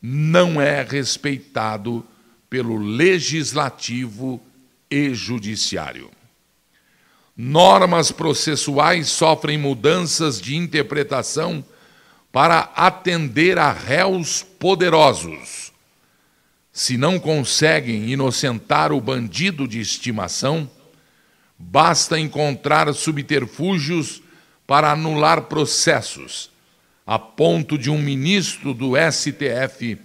não 0.00 0.60
é 0.60 0.80
respeitado 0.84 2.06
pelo 2.48 2.78
legislativo 2.78 4.40
e 4.88 5.12
judiciário. 5.12 6.08
Normas 7.36 8.12
processuais 8.12 9.08
sofrem 9.08 9.58
mudanças 9.58 10.40
de 10.40 10.54
interpretação 10.54 11.64
para 12.30 12.70
atender 12.76 13.58
a 13.58 13.72
réus 13.72 14.46
poderosos. 14.56 15.72
Se 16.72 16.96
não 16.96 17.18
conseguem 17.18 18.08
inocentar 18.08 18.92
o 18.92 19.00
bandido 19.00 19.66
de 19.66 19.80
estimação, 19.80 20.70
Basta 21.64 22.18
encontrar 22.18 22.92
subterfúgios 22.92 24.22
para 24.66 24.92
anular 24.92 25.42
processos, 25.42 26.50
a 27.06 27.18
ponto 27.18 27.78
de 27.78 27.90
um 27.90 27.98
ministro 27.98 28.74
do 28.74 28.92
STF 28.96 29.98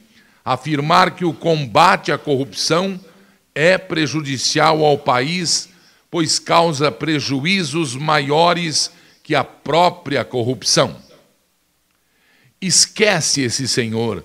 afirmar 0.47 1.11
que 1.11 1.25
o 1.25 1.33
combate 1.33 2.09
à 2.09 2.17
corrupção 2.17 2.97
é 3.53 3.77
prejudicial 3.77 4.85
ao 4.85 4.97
país, 4.97 5.67
pois 6.09 6.39
causa 6.39 6.89
prejuízos 6.89 7.97
maiores 7.97 8.89
que 9.21 9.35
a 9.35 9.43
própria 9.43 10.23
corrupção. 10.23 10.95
Esquece 12.61 13.41
esse 13.41 13.67
senhor 13.67 14.23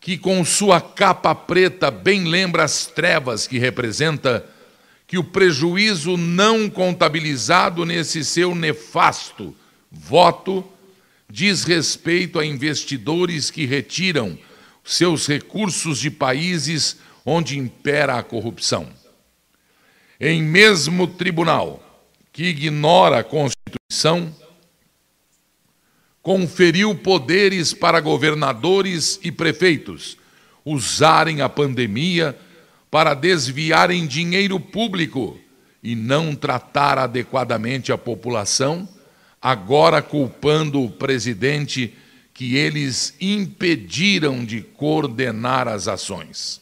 que, 0.00 0.18
com 0.18 0.44
sua 0.44 0.80
capa 0.80 1.32
preta, 1.32 1.92
bem 1.92 2.24
lembra 2.24 2.64
as 2.64 2.86
trevas 2.86 3.46
que 3.46 3.56
representa 3.56 4.44
que 5.12 5.18
o 5.18 5.22
prejuízo 5.22 6.16
não 6.16 6.70
contabilizado 6.70 7.84
nesse 7.84 8.24
seu 8.24 8.54
nefasto 8.54 9.54
voto 9.90 10.64
diz 11.30 11.64
respeito 11.64 12.38
a 12.38 12.46
investidores 12.46 13.50
que 13.50 13.66
retiram 13.66 14.38
seus 14.82 15.26
recursos 15.26 15.98
de 15.98 16.10
países 16.10 16.96
onde 17.26 17.58
impera 17.58 18.16
a 18.16 18.22
corrupção. 18.22 18.88
Em 20.18 20.42
mesmo 20.42 21.06
tribunal 21.06 22.08
que 22.32 22.44
ignora 22.44 23.18
a 23.18 23.22
Constituição, 23.22 24.34
conferiu 26.22 26.94
poderes 26.94 27.74
para 27.74 28.00
governadores 28.00 29.20
e 29.22 29.30
prefeitos 29.30 30.16
usarem 30.64 31.42
a 31.42 31.50
pandemia 31.50 32.34
para 32.92 33.14
desviarem 33.14 34.06
dinheiro 34.06 34.60
público 34.60 35.40
e 35.82 35.96
não 35.96 36.34
tratar 36.34 36.98
adequadamente 36.98 37.90
a 37.90 37.96
população, 37.96 38.86
agora 39.40 40.02
culpando 40.02 40.82
o 40.82 40.90
presidente 40.90 41.94
que 42.34 42.54
eles 42.54 43.14
impediram 43.18 44.44
de 44.44 44.60
coordenar 44.60 45.68
as 45.68 45.88
ações. 45.88 46.60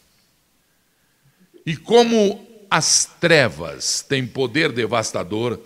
E 1.67 1.77
como 1.77 2.47
as 2.71 3.11
trevas 3.19 4.01
têm 4.09 4.25
poder 4.25 4.71
devastador, 4.71 5.59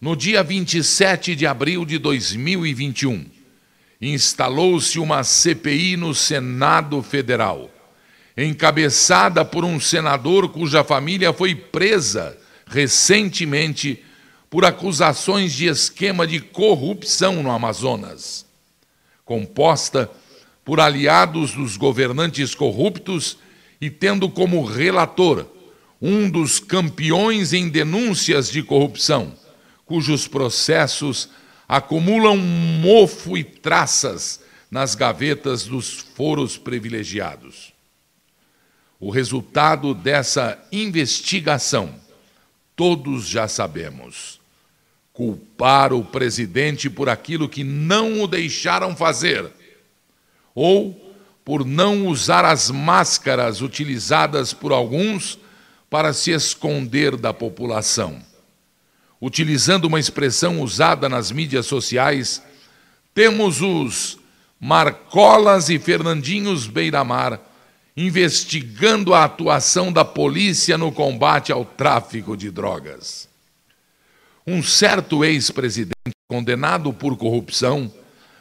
no 0.00 0.16
dia 0.16 0.42
27 0.42 1.36
de 1.36 1.46
abril 1.46 1.84
de 1.84 1.98
2021, 1.98 3.26
instalou-se 4.00 4.98
uma 4.98 5.22
CPI 5.22 5.98
no 5.98 6.14
Senado 6.14 7.02
Federal, 7.02 7.70
encabeçada 8.44 9.44
por 9.44 9.64
um 9.64 9.80
senador 9.80 10.48
cuja 10.50 10.84
família 10.84 11.32
foi 11.32 11.54
presa 11.54 12.38
recentemente 12.66 14.04
por 14.48 14.64
acusações 14.64 15.52
de 15.52 15.66
esquema 15.66 16.26
de 16.26 16.40
corrupção 16.40 17.42
no 17.42 17.50
Amazonas, 17.50 18.46
composta 19.24 20.10
por 20.64 20.80
aliados 20.80 21.52
dos 21.52 21.76
governantes 21.76 22.54
corruptos 22.54 23.38
e 23.80 23.90
tendo 23.90 24.28
como 24.28 24.64
relator 24.64 25.46
um 26.00 26.30
dos 26.30 26.60
campeões 26.60 27.52
em 27.52 27.68
denúncias 27.68 28.50
de 28.50 28.62
corrupção, 28.62 29.34
cujos 29.84 30.28
processos 30.28 31.28
acumulam 31.68 32.36
mofo 32.36 33.36
e 33.36 33.42
traças 33.42 34.40
nas 34.70 34.94
gavetas 34.94 35.64
dos 35.64 35.98
foros 36.14 36.56
privilegiados. 36.56 37.77
O 39.00 39.10
resultado 39.10 39.94
dessa 39.94 40.58
investigação, 40.72 41.94
todos 42.74 43.28
já 43.28 43.46
sabemos. 43.46 44.40
Culpar 45.12 45.92
o 45.92 46.04
presidente 46.04 46.90
por 46.90 47.08
aquilo 47.08 47.48
que 47.48 47.62
não 47.62 48.22
o 48.22 48.26
deixaram 48.26 48.96
fazer, 48.96 49.50
ou 50.54 51.14
por 51.44 51.64
não 51.64 52.06
usar 52.08 52.44
as 52.44 52.70
máscaras 52.70 53.62
utilizadas 53.62 54.52
por 54.52 54.72
alguns 54.72 55.38
para 55.88 56.12
se 56.12 56.32
esconder 56.32 57.16
da 57.16 57.32
população. 57.32 58.20
Utilizando 59.20 59.86
uma 59.86 59.98
expressão 59.98 60.60
usada 60.60 61.08
nas 61.08 61.32
mídias 61.32 61.66
sociais, 61.66 62.42
temos 63.14 63.60
os 63.60 64.18
Marcolas 64.60 65.68
e 65.68 65.78
Fernandinhos 65.78 66.66
Beiramar 66.66 67.40
investigando 68.00 69.12
a 69.12 69.24
atuação 69.24 69.92
da 69.92 70.04
polícia 70.04 70.78
no 70.78 70.92
combate 70.92 71.50
ao 71.50 71.64
tráfico 71.64 72.36
de 72.36 72.50
drogas 72.50 73.28
um 74.50 74.62
certo 74.62 75.26
ex-presidente 75.26 75.92
condenado 76.26 76.90
por 76.90 77.18
corrupção, 77.18 77.92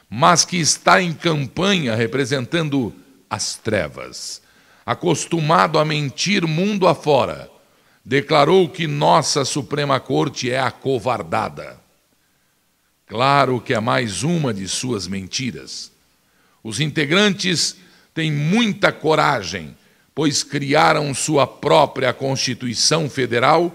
mas 0.09 0.45
que 0.45 0.55
está 0.55 1.01
em 1.01 1.13
campanha 1.13 1.95
representando 1.95 2.95
as 3.29 3.55
trevas, 3.55 4.41
acostumado 4.85 5.77
a 5.77 5.83
mentir 5.83 6.47
mundo 6.47 6.87
afora, 6.87 7.51
declarou 8.05 8.69
que 8.69 8.87
nossa 8.87 9.43
Suprema 9.43 9.99
Corte 9.99 10.49
é 10.49 10.57
acovardada. 10.57 11.77
Claro 13.05 13.59
que 13.59 13.73
é 13.73 13.79
mais 13.81 14.23
uma 14.23 14.53
de 14.53 14.65
suas 14.65 15.07
mentiras. 15.07 15.91
Os 16.63 16.79
integrantes 16.79 17.75
têm 18.17 18.31
muita 18.31 18.91
coragem, 18.91 19.77
pois 20.15 20.41
criaram 20.41 21.13
sua 21.13 21.45
própria 21.45 22.11
Constituição 22.11 23.07
Federal 23.07 23.71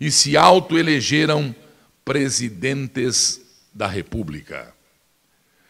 e 0.00 0.10
se 0.10 0.34
autoelegeram 0.34 1.54
presidentes 2.02 3.38
da 3.70 3.86
República. 3.86 4.72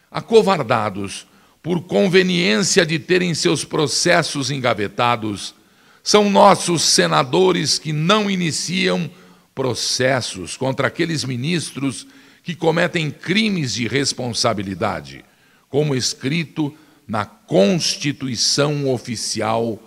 Acovardados 0.09 1.27
por 1.61 1.81
conveniência 1.81 2.85
de 2.85 2.97
terem 2.97 3.35
seus 3.35 3.65
processos 3.65 4.49
engavetados, 4.49 5.53
são 6.01 6.29
nossos 6.29 6.81
senadores 6.81 7.77
que 7.77 7.91
não 7.91 8.31
iniciam 8.31 9.11
processos 9.53 10.55
contra 10.55 10.87
aqueles 10.87 11.25
ministros 11.25 12.07
que 12.41 12.55
cometem 12.55 13.11
crimes 13.11 13.73
de 13.73 13.85
responsabilidade, 13.85 15.25
como 15.69 15.93
escrito 15.93 16.73
na 17.07 17.25
Constituição 17.25 18.89
oficial 18.91 19.79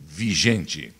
vigente. 0.00 0.92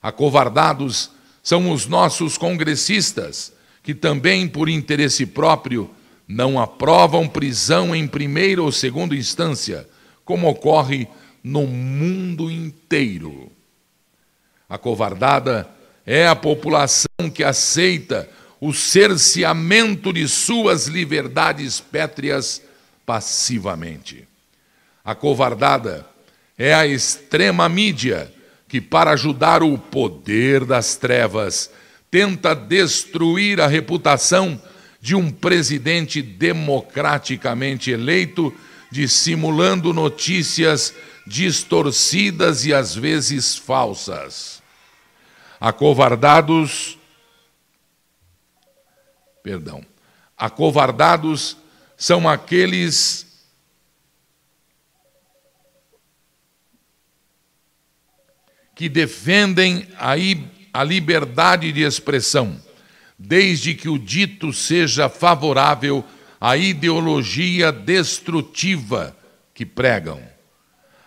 Acovardados 0.00 1.10
são 1.42 1.70
os 1.70 1.86
nossos 1.86 2.38
congressistas 2.38 3.52
que 3.82 3.94
também 3.94 4.46
por 4.46 4.68
interesse 4.68 5.24
próprio 5.24 5.90
não 6.26 6.60
aprovam 6.60 7.26
prisão 7.26 7.96
em 7.96 8.06
primeira 8.06 8.62
ou 8.62 8.70
segunda 8.70 9.16
instância, 9.16 9.88
como 10.24 10.48
ocorre 10.48 11.08
no 11.42 11.66
mundo 11.66 12.50
inteiro. 12.50 13.50
A 14.68 14.76
covardada 14.76 15.66
é 16.04 16.28
a 16.28 16.36
população 16.36 17.30
que 17.32 17.42
aceita 17.42 18.28
o 18.60 18.74
cerceamento 18.74 20.12
de 20.12 20.28
suas 20.28 20.86
liberdades 20.86 21.80
pétreas 21.80 22.62
passivamente. 23.06 24.28
A 25.08 25.14
covardada 25.14 26.06
é 26.58 26.74
a 26.74 26.86
extrema 26.86 27.66
mídia 27.66 28.30
que, 28.68 28.78
para 28.78 29.12
ajudar 29.12 29.62
o 29.62 29.78
poder 29.78 30.66
das 30.66 30.96
trevas, 30.96 31.70
tenta 32.10 32.54
destruir 32.54 33.58
a 33.58 33.66
reputação 33.66 34.60
de 35.00 35.14
um 35.14 35.30
presidente 35.30 36.20
democraticamente 36.20 37.90
eleito, 37.90 38.54
dissimulando 38.92 39.94
notícias 39.94 40.92
distorcidas 41.26 42.66
e 42.66 42.74
às 42.74 42.94
vezes 42.94 43.56
falsas. 43.56 44.62
Acovardados, 45.58 46.98
perdão, 49.42 49.82
acovardados 50.36 51.56
são 51.96 52.28
aqueles 52.28 53.27
que 58.78 58.88
defendem 58.88 59.88
a 60.72 60.84
liberdade 60.84 61.72
de 61.72 61.82
expressão, 61.82 62.56
desde 63.18 63.74
que 63.74 63.88
o 63.88 63.98
dito 63.98 64.52
seja 64.52 65.08
favorável 65.08 66.04
à 66.40 66.56
ideologia 66.56 67.72
destrutiva 67.72 69.16
que 69.52 69.66
pregam. 69.66 70.22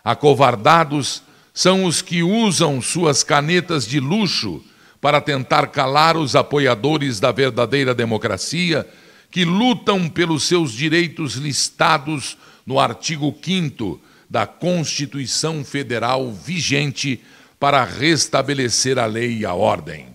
Acovardados 0.03 1.23
são 1.53 1.85
os 1.85 2.01
que 2.01 2.21
usam 2.21 2.81
suas 2.81 3.23
canetas 3.23 3.87
de 3.87 4.01
luxo 4.01 4.61
para 4.99 5.21
tentar 5.21 5.67
calar 5.67 6.17
os 6.17 6.35
apoiadores 6.35 7.21
da 7.21 7.31
verdadeira 7.31 7.95
democracia, 7.95 8.85
que 9.31 9.45
lutam 9.45 10.09
pelos 10.09 10.43
seus 10.43 10.73
direitos 10.73 11.35
listados 11.35 12.37
no 12.65 12.81
artigo 12.81 13.33
5 13.41 14.01
da 14.29 14.45
Constituição 14.45 15.63
Federal 15.63 16.33
vigente 16.33 17.21
para 17.61 17.83
restabelecer 17.83 18.97
a 18.97 19.05
lei 19.05 19.37
e 19.37 19.45
a 19.45 19.53
ordem. 19.53 20.07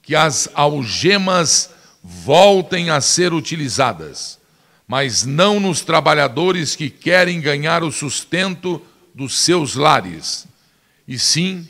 Que 0.00 0.14
as 0.14 0.48
algemas 0.54 1.70
voltem 2.04 2.88
a 2.88 3.00
ser 3.00 3.32
utilizadas, 3.32 4.38
mas 4.86 5.24
não 5.24 5.58
nos 5.58 5.80
trabalhadores 5.80 6.76
que 6.76 6.88
querem 6.88 7.40
ganhar 7.40 7.82
o 7.82 7.90
sustento 7.90 8.80
dos 9.12 9.40
seus 9.40 9.74
lares, 9.74 10.46
e 11.08 11.18
sim 11.18 11.68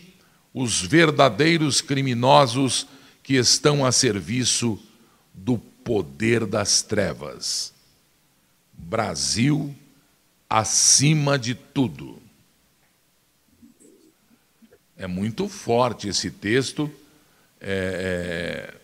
os 0.52 0.82
verdadeiros 0.82 1.80
criminosos 1.80 2.86
que 3.22 3.32
estão 3.32 3.82
a 3.82 3.90
serviço 3.90 4.78
do 5.32 5.56
poder 5.56 6.44
das 6.44 6.82
trevas. 6.82 7.72
Brasil 8.74 9.74
acima 10.50 11.38
de 11.38 11.54
tudo. 11.54 12.27
É 14.98 15.06
muito 15.06 15.48
forte 15.48 16.08
esse 16.08 16.28
texto 16.28 16.90
é, 17.60 18.72
é, 18.72 18.74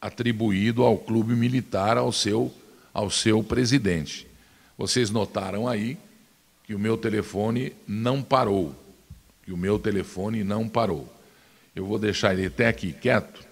atribuído 0.00 0.82
ao 0.82 0.96
clube 0.96 1.34
militar, 1.34 1.98
ao 1.98 2.10
seu, 2.10 2.52
ao 2.94 3.10
seu 3.10 3.44
presidente. 3.44 4.26
Vocês 4.76 5.10
notaram 5.10 5.68
aí 5.68 5.98
que 6.64 6.74
o 6.74 6.78
meu 6.78 6.96
telefone 6.96 7.74
não 7.86 8.22
parou. 8.22 8.74
Que 9.42 9.52
o 9.52 9.56
meu 9.56 9.78
telefone 9.78 10.42
não 10.42 10.66
parou. 10.66 11.12
Eu 11.76 11.84
vou 11.84 11.98
deixar 11.98 12.32
ele 12.32 12.46
até 12.46 12.66
aqui 12.66 12.94
quieto 12.94 13.44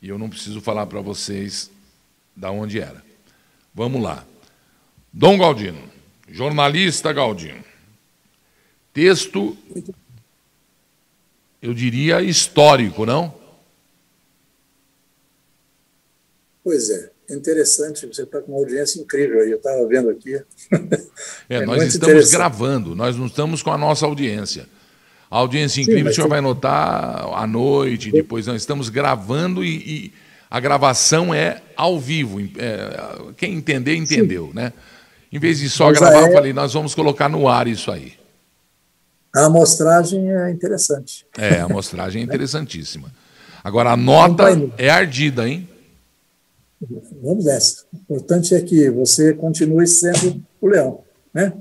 e 0.00 0.08
eu 0.08 0.18
não 0.18 0.28
preciso 0.28 0.60
falar 0.60 0.86
para 0.86 1.00
vocês 1.00 1.70
da 2.36 2.50
onde 2.50 2.78
era. 2.78 3.02
Vamos 3.74 4.00
lá. 4.00 4.24
Dom 5.12 5.38
Galdino, 5.38 5.82
jornalista 6.28 7.12
Galdino. 7.12 7.64
Texto 8.92 9.56
eu 11.64 11.72
diria, 11.72 12.20
histórico, 12.20 13.06
não? 13.06 13.32
Pois 16.62 16.90
é, 16.90 17.10
interessante, 17.30 18.06
você 18.06 18.22
está 18.22 18.42
com 18.42 18.52
uma 18.52 18.58
audiência 18.58 19.00
incrível 19.00 19.40
aí, 19.40 19.50
eu 19.50 19.56
estava 19.56 19.86
vendo 19.86 20.10
aqui. 20.10 20.40
É, 21.48 21.56
é 21.56 21.66
nós 21.66 21.82
estamos 21.82 22.30
gravando, 22.30 22.94
nós 22.94 23.16
não 23.16 23.26
estamos 23.26 23.62
com 23.62 23.70
a 23.70 23.78
nossa 23.78 24.04
audiência. 24.04 24.66
A 25.30 25.38
audiência 25.38 25.80
incrível 25.80 26.06
Sim, 26.06 26.10
o 26.10 26.14
senhor 26.14 26.28
vai 26.28 26.40
notar 26.40 27.26
à 27.34 27.46
noite, 27.46 28.10
depois 28.10 28.46
nós 28.46 28.60
estamos 28.62 28.88
gravando 28.88 29.64
e, 29.64 29.76
e 29.76 30.12
a 30.50 30.58
gravação 30.60 31.34
é 31.34 31.62
ao 31.76 31.98
vivo. 31.98 32.40
É, 32.40 33.32
quem 33.36 33.54
entender, 33.54 33.94
entendeu, 33.94 34.48
Sim. 34.48 34.54
né? 34.54 34.72
Em 35.32 35.38
vez 35.38 35.58
de 35.58 35.68
só 35.68 35.86
Mas 35.86 35.98
gravar, 35.98 36.22
é... 36.22 36.28
eu 36.28 36.32
falei, 36.32 36.52
nós 36.52 36.72
vamos 36.72 36.94
colocar 36.94 37.28
no 37.28 37.48
ar 37.48 37.66
isso 37.66 37.90
aí. 37.90 38.14
A 39.34 39.46
amostragem 39.46 40.30
é 40.30 40.50
interessante. 40.50 41.26
É, 41.36 41.60
a 41.60 41.64
amostragem 41.64 42.22
é 42.22 42.24
interessantíssima. 42.24 43.12
Agora, 43.64 43.90
a 43.90 43.96
nota 43.96 44.44
é 44.78 44.88
ardida, 44.88 45.48
hein? 45.48 45.68
Vamos 47.22 47.46
nessa. 47.46 47.84
O 47.92 47.96
importante 47.96 48.54
é 48.54 48.60
que 48.60 48.90
você 48.90 49.32
continue 49.32 49.86
sendo 49.86 50.44
o 50.60 50.68
leão. 50.68 51.00
Né? 51.32 51.52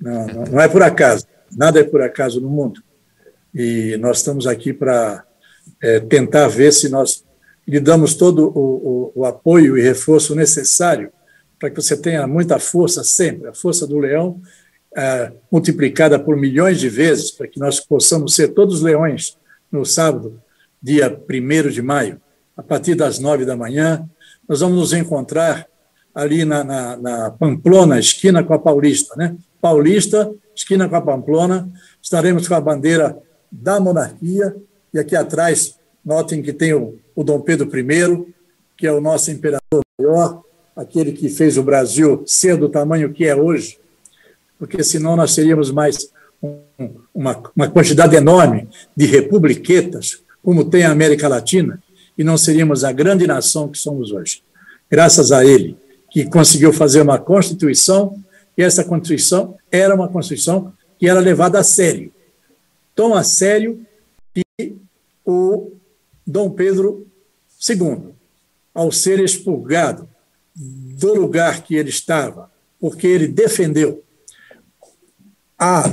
Não, 0.00 0.26
não, 0.26 0.44
não 0.44 0.60
é 0.60 0.68
por 0.68 0.82
acaso. 0.82 1.26
Nada 1.56 1.80
é 1.80 1.84
por 1.84 2.02
acaso 2.02 2.40
no 2.40 2.50
mundo. 2.50 2.82
E 3.54 3.96
nós 3.98 4.18
estamos 4.18 4.46
aqui 4.46 4.72
para 4.72 5.24
é, 5.80 6.00
tentar 6.00 6.48
ver 6.48 6.72
se 6.72 6.88
nós 6.88 7.24
lhe 7.66 7.80
damos 7.80 8.14
todo 8.14 8.48
o, 8.48 9.12
o, 9.14 9.20
o 9.20 9.24
apoio 9.24 9.78
e 9.78 9.82
reforço 9.82 10.34
necessário 10.34 11.10
para 11.58 11.70
que 11.70 11.80
você 11.80 11.96
tenha 11.96 12.26
muita 12.26 12.58
força 12.58 13.02
sempre, 13.02 13.48
a 13.48 13.54
força 13.54 13.86
do 13.86 13.98
leão 13.98 14.42
é, 14.96 15.32
multiplicada 15.50 16.18
por 16.18 16.36
milhões 16.36 16.78
de 16.78 16.88
vezes, 16.88 17.30
para 17.30 17.48
que 17.48 17.58
nós 17.58 17.80
possamos 17.80 18.34
ser 18.34 18.48
todos 18.48 18.80
leões 18.80 19.36
no 19.70 19.84
sábado, 19.84 20.40
dia 20.80 21.08
1 21.28 21.70
de 21.70 21.82
maio, 21.82 22.20
a 22.56 22.62
partir 22.62 22.94
das 22.94 23.18
nove 23.18 23.44
da 23.44 23.56
manhã, 23.56 24.08
nós 24.48 24.60
vamos 24.60 24.76
nos 24.76 24.92
encontrar 24.92 25.66
ali 26.14 26.44
na, 26.44 26.62
na, 26.62 26.96
na, 26.96 27.30
Pamplona, 27.30 27.98
esquina 27.98 28.44
com 28.44 28.54
a 28.54 28.58
Paulista, 28.58 29.16
né? 29.16 29.34
Paulista, 29.60 30.32
esquina 30.54 30.88
com 30.88 30.94
a 30.94 31.00
Pamplona, 31.00 31.68
estaremos 32.00 32.46
com 32.46 32.54
a 32.54 32.60
bandeira 32.60 33.18
da 33.50 33.80
monarquia, 33.80 34.54
e 34.92 34.98
aqui 34.98 35.16
atrás, 35.16 35.76
notem 36.04 36.40
que 36.40 36.52
tem 36.52 36.72
o, 36.72 36.98
o 37.16 37.24
Dom 37.24 37.40
Pedro 37.40 37.68
I, 37.76 38.32
que 38.76 38.86
é 38.86 38.92
o 38.92 39.00
nosso 39.00 39.30
imperador 39.30 39.82
maior, 39.98 40.42
aquele 40.76 41.12
que 41.12 41.28
fez 41.28 41.56
o 41.56 41.62
Brasil 41.62 42.22
ser 42.26 42.56
do 42.56 42.68
tamanho 42.68 43.12
que 43.12 43.26
é 43.26 43.34
hoje, 43.34 43.78
porque 44.66 44.82
senão 44.82 45.14
nós 45.14 45.34
teríamos 45.34 45.70
mais 45.70 46.10
um, 46.42 46.58
uma, 47.14 47.42
uma 47.54 47.68
quantidade 47.68 48.16
enorme 48.16 48.66
de 48.96 49.04
republiquetas, 49.04 50.22
como 50.42 50.64
tem 50.64 50.84
a 50.84 50.90
América 50.90 51.28
Latina, 51.28 51.82
e 52.16 52.24
não 52.24 52.38
seríamos 52.38 52.82
a 52.82 52.90
grande 52.90 53.26
nação 53.26 53.68
que 53.68 53.76
somos 53.76 54.10
hoje. 54.10 54.42
Graças 54.90 55.32
a 55.32 55.44
ele, 55.44 55.76
que 56.10 56.24
conseguiu 56.24 56.72
fazer 56.72 57.02
uma 57.02 57.18
Constituição, 57.18 58.18
e 58.56 58.62
essa 58.62 58.82
Constituição 58.82 59.54
era 59.70 59.94
uma 59.94 60.08
Constituição 60.08 60.72
que 60.98 61.06
era 61.06 61.20
levada 61.20 61.58
a 61.58 61.62
sério. 61.62 62.10
Tão 62.94 63.14
a 63.14 63.22
sério 63.22 63.84
que 64.32 64.76
o 65.26 65.72
Dom 66.26 66.48
Pedro 66.48 67.06
II, 67.68 68.14
ao 68.72 68.90
ser 68.90 69.20
expurgado 69.20 70.08
do 70.56 71.12
lugar 71.12 71.62
que 71.62 71.74
ele 71.74 71.90
estava, 71.90 72.50
porque 72.80 73.06
ele 73.06 73.28
defendeu 73.28 74.02
a 75.58 75.84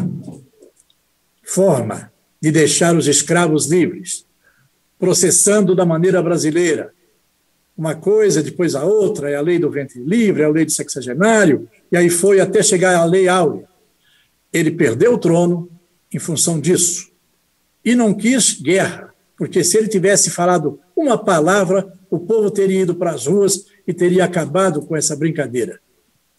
forma 1.43 2.11
de 2.41 2.51
deixar 2.51 2.95
os 2.95 3.07
escravos 3.07 3.67
livres, 3.67 4.25
processando 4.97 5.75
da 5.75 5.85
maneira 5.85 6.21
brasileira. 6.21 6.93
Uma 7.77 7.95
coisa, 7.95 8.41
depois 8.41 8.75
a 8.75 8.83
outra, 8.83 9.29
é 9.29 9.35
a 9.35 9.41
lei 9.41 9.59
do 9.59 9.69
ventre 9.69 10.01
livre, 10.01 10.41
é 10.41 10.45
a 10.45 10.49
lei 10.49 10.65
do 10.65 10.71
sexagenário, 10.71 11.69
e 11.91 11.97
aí 11.97 12.09
foi 12.09 12.39
até 12.39 12.63
chegar 12.63 12.95
à 12.95 13.05
lei 13.05 13.27
áurea. 13.27 13.67
Ele 14.51 14.71
perdeu 14.71 15.13
o 15.13 15.17
trono 15.17 15.69
em 16.13 16.19
função 16.19 16.59
disso. 16.59 17.11
E 17.83 17.95
não 17.95 18.13
quis 18.13 18.61
guerra, 18.61 19.13
porque 19.37 19.63
se 19.63 19.77
ele 19.77 19.87
tivesse 19.87 20.29
falado 20.29 20.79
uma 20.95 21.17
palavra, 21.17 21.91
o 22.09 22.19
povo 22.19 22.51
teria 22.51 22.81
ido 22.81 22.93
para 22.95 23.11
as 23.11 23.25
ruas 23.25 23.65
e 23.87 23.93
teria 23.93 24.25
acabado 24.25 24.81
com 24.83 24.95
essa 24.95 25.15
brincadeira, 25.15 25.79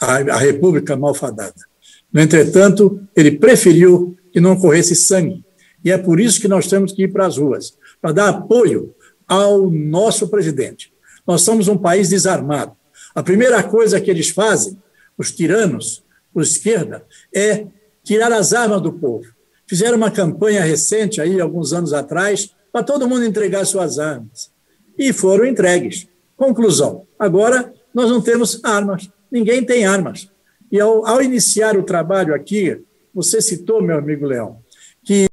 a, 0.00 0.16
a 0.16 0.36
República 0.36 0.96
malfadada. 0.96 1.71
No 2.12 2.20
entretanto, 2.20 3.00
ele 3.16 3.32
preferiu 3.32 4.16
que 4.32 4.40
não 4.40 4.56
corresse 4.56 4.94
sangue. 4.94 5.44
E 5.84 5.90
é 5.90 5.98
por 5.98 6.20
isso 6.20 6.40
que 6.40 6.48
nós 6.48 6.66
temos 6.66 6.92
que 6.92 7.04
ir 7.04 7.12
para 7.12 7.26
as 7.26 7.38
ruas 7.38 7.76
para 8.00 8.12
dar 8.12 8.28
apoio 8.28 8.94
ao 9.26 9.70
nosso 9.70 10.28
presidente. 10.28 10.92
Nós 11.26 11.42
somos 11.42 11.68
um 11.68 11.78
país 11.78 12.08
desarmado. 12.08 12.72
A 13.14 13.22
primeira 13.22 13.62
coisa 13.62 14.00
que 14.00 14.10
eles 14.10 14.30
fazem, 14.30 14.76
os 15.16 15.30
tiranos, 15.30 16.02
por 16.32 16.42
esquerda, 16.42 17.04
é 17.32 17.66
tirar 18.02 18.32
as 18.32 18.52
armas 18.52 18.80
do 18.82 18.92
povo. 18.92 19.26
Fizeram 19.66 19.96
uma 19.96 20.10
campanha 20.10 20.64
recente, 20.64 21.20
aí, 21.20 21.40
alguns 21.40 21.72
anos 21.72 21.92
atrás, 21.92 22.50
para 22.72 22.82
todo 22.82 23.08
mundo 23.08 23.24
entregar 23.24 23.64
suas 23.64 23.98
armas. 23.98 24.50
E 24.98 25.12
foram 25.12 25.46
entregues. 25.46 26.08
Conclusão: 26.36 27.06
agora 27.18 27.72
nós 27.94 28.10
não 28.10 28.20
temos 28.20 28.60
armas, 28.64 29.08
ninguém 29.30 29.64
tem 29.64 29.86
armas. 29.86 30.31
E 30.72 30.80
ao, 30.80 31.06
ao 31.06 31.22
iniciar 31.22 31.76
o 31.76 31.82
trabalho 31.82 32.34
aqui, 32.34 32.80
você 33.14 33.42
citou, 33.42 33.82
meu 33.82 33.98
amigo 33.98 34.24
Leão, 34.24 34.56
que 35.04 35.26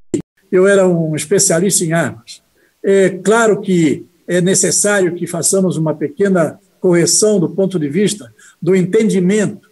eu 0.51 0.67
era 0.67 0.85
um 0.85 1.15
especialista 1.15 1.85
em 1.85 1.93
armas. 1.93 2.43
É 2.83 3.09
claro 3.09 3.61
que 3.61 4.05
é 4.27 4.41
necessário 4.41 5.15
que 5.15 5.25
façamos 5.25 5.77
uma 5.77 5.95
pequena 5.95 6.59
correção 6.81 7.39
do 7.39 7.49
ponto 7.49 7.79
de 7.79 7.87
vista 7.87 8.33
do 8.61 8.75
entendimento. 8.75 9.69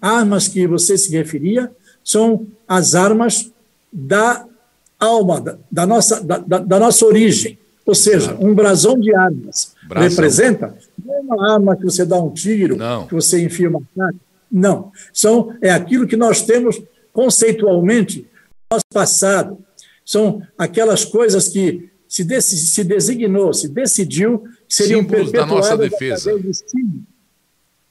Armas 0.00 0.48
que 0.48 0.66
você 0.66 0.96
se 0.96 1.10
referia 1.12 1.70
são 2.02 2.46
as 2.66 2.94
armas 2.94 3.52
da 3.92 4.46
alma, 4.98 5.38
da, 5.40 5.58
da 5.70 5.86
nossa, 5.86 6.22
da, 6.22 6.38
da, 6.38 6.78
nossa 6.78 7.04
origem. 7.04 7.58
Ou 7.84 7.94
seja, 7.94 8.36
um 8.40 8.54
brasão 8.54 8.98
de 8.98 9.14
armas 9.14 9.74
brasão. 9.86 10.08
representa 10.08 10.74
não 11.04 11.14
é 11.14 11.20
uma 11.20 11.52
arma 11.54 11.76
que 11.76 11.84
você 11.84 12.04
dá 12.04 12.18
um 12.18 12.30
tiro, 12.30 12.76
não. 12.76 13.06
que 13.06 13.14
você 13.14 13.42
enfia 13.42 13.68
uma 13.68 13.82
faca. 13.94 14.29
Não. 14.50 14.90
São, 15.12 15.56
é 15.62 15.70
aquilo 15.70 16.06
que 16.06 16.16
nós 16.16 16.42
temos 16.42 16.80
conceitualmente 17.12 18.20
no 18.20 18.76
nosso 18.76 18.84
passado. 18.92 19.58
São 20.04 20.42
aquelas 20.58 21.04
coisas 21.04 21.48
que 21.48 21.90
se, 22.08 22.24
dec 22.24 22.42
se 22.42 22.82
designou, 22.82 23.52
se 23.52 23.68
decidiu 23.68 24.40
que 24.68 24.74
seriam 24.74 25.02
símbolos 25.02 25.32
da 25.32 25.46
nossa 25.46 25.76
defesa. 25.76 26.30
Através 26.30 26.42
de, 26.42 26.70
símbolos, 26.70 27.04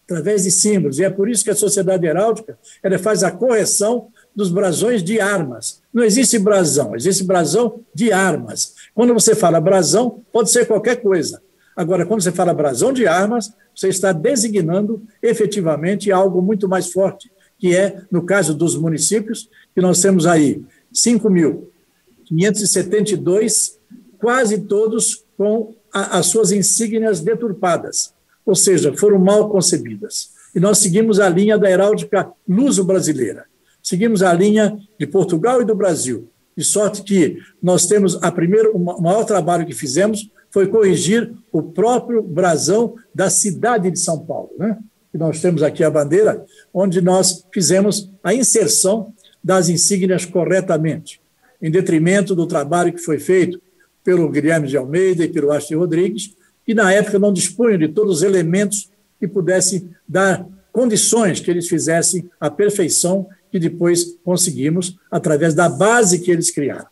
através 0.04 0.44
de 0.44 0.52
símbolos. 0.52 1.00
E 1.00 1.04
é 1.06 1.10
por 1.10 1.30
isso 1.30 1.44
que 1.44 1.50
a 1.50 1.56
sociedade 1.56 2.06
heráldica 2.06 2.58
ela 2.84 3.00
faz 3.00 3.24
a 3.24 3.32
correção 3.32 4.10
dos 4.36 4.50
brasões 4.50 5.04
de 5.04 5.22
armas. 5.22 5.82
Não 5.94 6.04
existe 6.04 6.38
brasão, 6.38 6.96
existe 6.96 7.24
brasão 7.24 7.82
de 7.94 8.12
armas. 8.12 8.76
Quando 8.94 9.14
você 9.14 9.36
fala 9.36 9.62
brasão, 9.62 10.22
pode 10.32 10.52
ser 10.52 10.66
qualquer 10.66 10.98
coisa. 10.98 11.42
Agora, 11.80 12.06
quando 12.06 12.22
você 12.22 12.32
fala 12.34 12.54
brasão 12.54 12.92
de 12.92 13.08
armas, 13.08 13.54
você 13.74 13.88
está 13.88 14.12
designando 14.12 15.02
efetivamente 15.24 16.12
algo 16.12 16.42
muito 16.42 16.68
mais 16.68 16.92
forte, 16.92 17.32
que 17.58 17.74
é, 17.74 18.02
no 18.12 18.26
caso 18.26 18.54
dos 18.54 18.76
municípios, 18.76 19.50
que 19.74 19.80
nós 19.80 20.02
temos 20.02 20.28
aí 20.28 20.62
5.572 20.94 23.78
quase 24.18 24.58
todos 24.58 25.24
com 25.38 25.74
a, 25.94 26.18
as 26.18 26.26
suas 26.26 26.52
insígnias 26.52 27.22
deturpadas, 27.22 28.14
ou 28.46 28.56
seja, 28.56 28.94
foram 28.98 29.18
mal 29.18 29.50
concebidas. 29.50 30.32
E 30.54 30.60
nós 30.60 30.80
seguimos 30.80 31.18
a 31.18 31.30
linha 31.30 31.58
da 31.58 31.72
heráldica 31.72 32.30
luso-brasileira, 32.46 33.46
seguimos 33.82 34.22
a 34.22 34.34
linha 34.34 34.78
de 35.00 35.08
Portugal 35.08 35.62
e 35.62 35.66
do 35.66 35.76
Brasil, 35.76 36.28
de 36.58 36.64
sorte 36.66 37.04
que 37.04 37.38
nós 37.64 37.86
temos 37.86 38.22
a 38.22 38.30
primeiro, 38.30 38.76
o 38.76 39.02
maior 39.02 39.24
trabalho 39.24 39.66
que 39.66 39.74
fizemos 39.74 40.30
foi 40.52 40.68
corrigir 40.68 41.34
o 41.52 41.62
próprio 41.62 42.22
brasão 42.22 42.96
da 43.14 43.30
cidade 43.30 43.92
de 43.92 44.00
São 44.00 44.20
Paulo, 44.20 44.52
né? 44.58 44.78
E 45.14 45.18
nós 45.18 45.42
temos 45.42 45.64
aqui 45.64 45.84
a 45.84 45.90
bandeira, 45.90 46.46
onde 46.74 47.02
nós 47.02 47.46
fizemos 47.52 48.10
a 48.24 48.34
inserção 48.34 49.14
das 49.44 49.70
insígnias 49.70 50.26
corretamente, 50.26 51.20
em 51.62 51.72
detrimento 51.72 52.36
do 52.36 52.46
trabalho 52.46 52.94
que 52.94 53.00
foi 53.00 53.18
feito 53.18 53.60
pelo 54.04 54.30
Guilherme 54.30 54.68
de 54.68 54.78
Almeida 54.78 55.24
e 55.24 55.30
pelo 55.30 55.52
Astrid 55.52 55.80
Rodrigues, 55.80 56.36
que 56.66 56.74
na 56.74 56.94
época 56.94 57.18
não 57.18 57.34
dispunham 57.34 57.78
de 57.78 57.88
todos 57.88 58.18
os 58.18 58.24
elementos 58.24 58.90
que 59.20 59.28
pudessem 59.28 59.90
dar 60.08 60.46
condições 60.72 61.40
que 61.40 61.50
eles 61.50 61.68
fizessem 61.68 62.30
a 62.40 62.50
perfeição 62.50 63.28
que 63.52 63.60
depois 63.60 64.16
conseguimos 64.24 64.96
através 65.10 65.56
da 65.56 65.68
base 65.68 66.20
que 66.20 66.30
eles 66.30 66.52
criaram. 66.52 66.86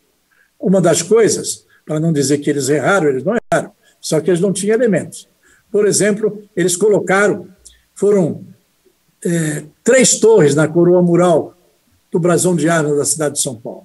Uma 0.60 0.82
das 0.82 1.04
coisas, 1.04 1.66
para 1.88 2.02
não 2.02 2.12
dizer 2.12 2.39
que 2.39 2.50
eles 2.50 2.67
erraram, 2.67 3.08
eles 3.08 3.23
não 3.23 3.38
erraram, 3.50 3.71
só 4.02 4.19
que 4.19 4.30
eles 4.30 4.41
não 4.41 4.52
tinham 4.52 4.76
elementos. 4.76 5.28
Por 5.71 5.88
exemplo, 5.88 6.43
eles 6.54 6.76
colocaram, 6.76 7.47
foram 7.95 8.43
é, 9.26 9.63
três 9.84 10.19
torres 10.19 10.54
na 10.54 10.67
coroa 10.67 11.02
mural 11.02 11.56
do 12.12 12.19
brasão 12.19 12.56
de 12.56 12.67
armas 12.67 12.97
da 12.97 13.06
cidade 13.06 13.36
de 13.36 13.41
São 13.41 13.56
Paulo. 13.56 13.84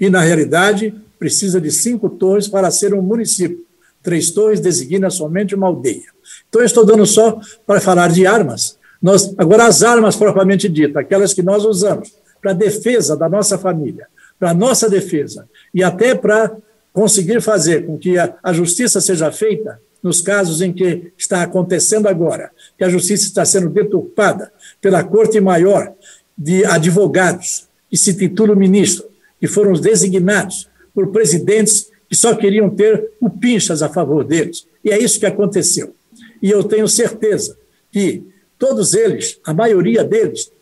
E, 0.00 0.08
na 0.08 0.22
realidade, 0.22 0.94
precisa 1.18 1.60
de 1.60 1.70
cinco 1.70 2.08
torres 2.08 2.48
para 2.48 2.70
ser 2.70 2.94
um 2.94 3.02
município. 3.02 3.64
Três 4.02 4.30
torres 4.30 4.60
designa 4.60 5.10
somente 5.10 5.54
uma 5.54 5.66
aldeia. 5.66 6.12
Então, 6.48 6.62
eu 6.62 6.66
estou 6.66 6.84
dando 6.84 7.06
só 7.06 7.38
para 7.66 7.80
falar 7.80 8.10
de 8.10 8.26
armas. 8.26 8.78
Nós, 9.00 9.34
agora, 9.36 9.66
as 9.66 9.82
armas 9.82 10.16
propriamente 10.16 10.68
ditas, 10.68 10.96
aquelas 10.96 11.34
que 11.34 11.42
nós 11.42 11.64
usamos 11.64 12.14
para 12.40 12.52
a 12.52 12.54
defesa 12.54 13.16
da 13.16 13.28
nossa 13.28 13.58
família, 13.58 14.06
para 14.38 14.50
a 14.50 14.54
nossa 14.54 14.88
defesa, 14.90 15.48
e 15.72 15.82
até 15.82 16.14
para 16.14 16.54
conseguir 16.94 17.42
fazer 17.42 17.84
com 17.84 17.98
que 17.98 18.16
a, 18.16 18.34
a 18.40 18.52
justiça 18.52 19.00
seja 19.00 19.30
feita 19.32 19.80
nos 20.00 20.20
casos 20.20 20.62
em 20.62 20.72
que 20.72 21.12
está 21.18 21.42
acontecendo 21.42 22.06
agora, 22.06 22.52
que 22.78 22.84
a 22.84 22.88
justiça 22.88 23.24
está 23.24 23.44
sendo 23.44 23.68
deturpada 23.68 24.52
pela 24.80 25.02
Corte 25.02 25.40
Maior 25.40 25.92
de 26.38 26.64
Advogados, 26.64 27.66
que 27.90 27.96
se 27.96 28.14
titula 28.14 28.54
ministro, 28.54 29.06
que 29.40 29.48
foram 29.48 29.72
designados 29.72 30.68
por 30.94 31.08
presidentes 31.08 31.90
que 32.08 32.14
só 32.14 32.34
queriam 32.34 32.70
ter 32.70 33.10
o 33.20 33.28
pinchas 33.28 33.82
a 33.82 33.88
favor 33.88 34.22
deles. 34.22 34.66
E 34.84 34.90
é 34.92 34.98
isso 34.98 35.18
que 35.18 35.26
aconteceu. 35.26 35.94
E 36.40 36.48
eu 36.50 36.62
tenho 36.62 36.86
certeza 36.86 37.56
que 37.90 38.22
todos 38.56 38.94
eles, 38.94 39.40
a 39.44 39.52
maioria 39.52 40.04
deles, 40.04 40.52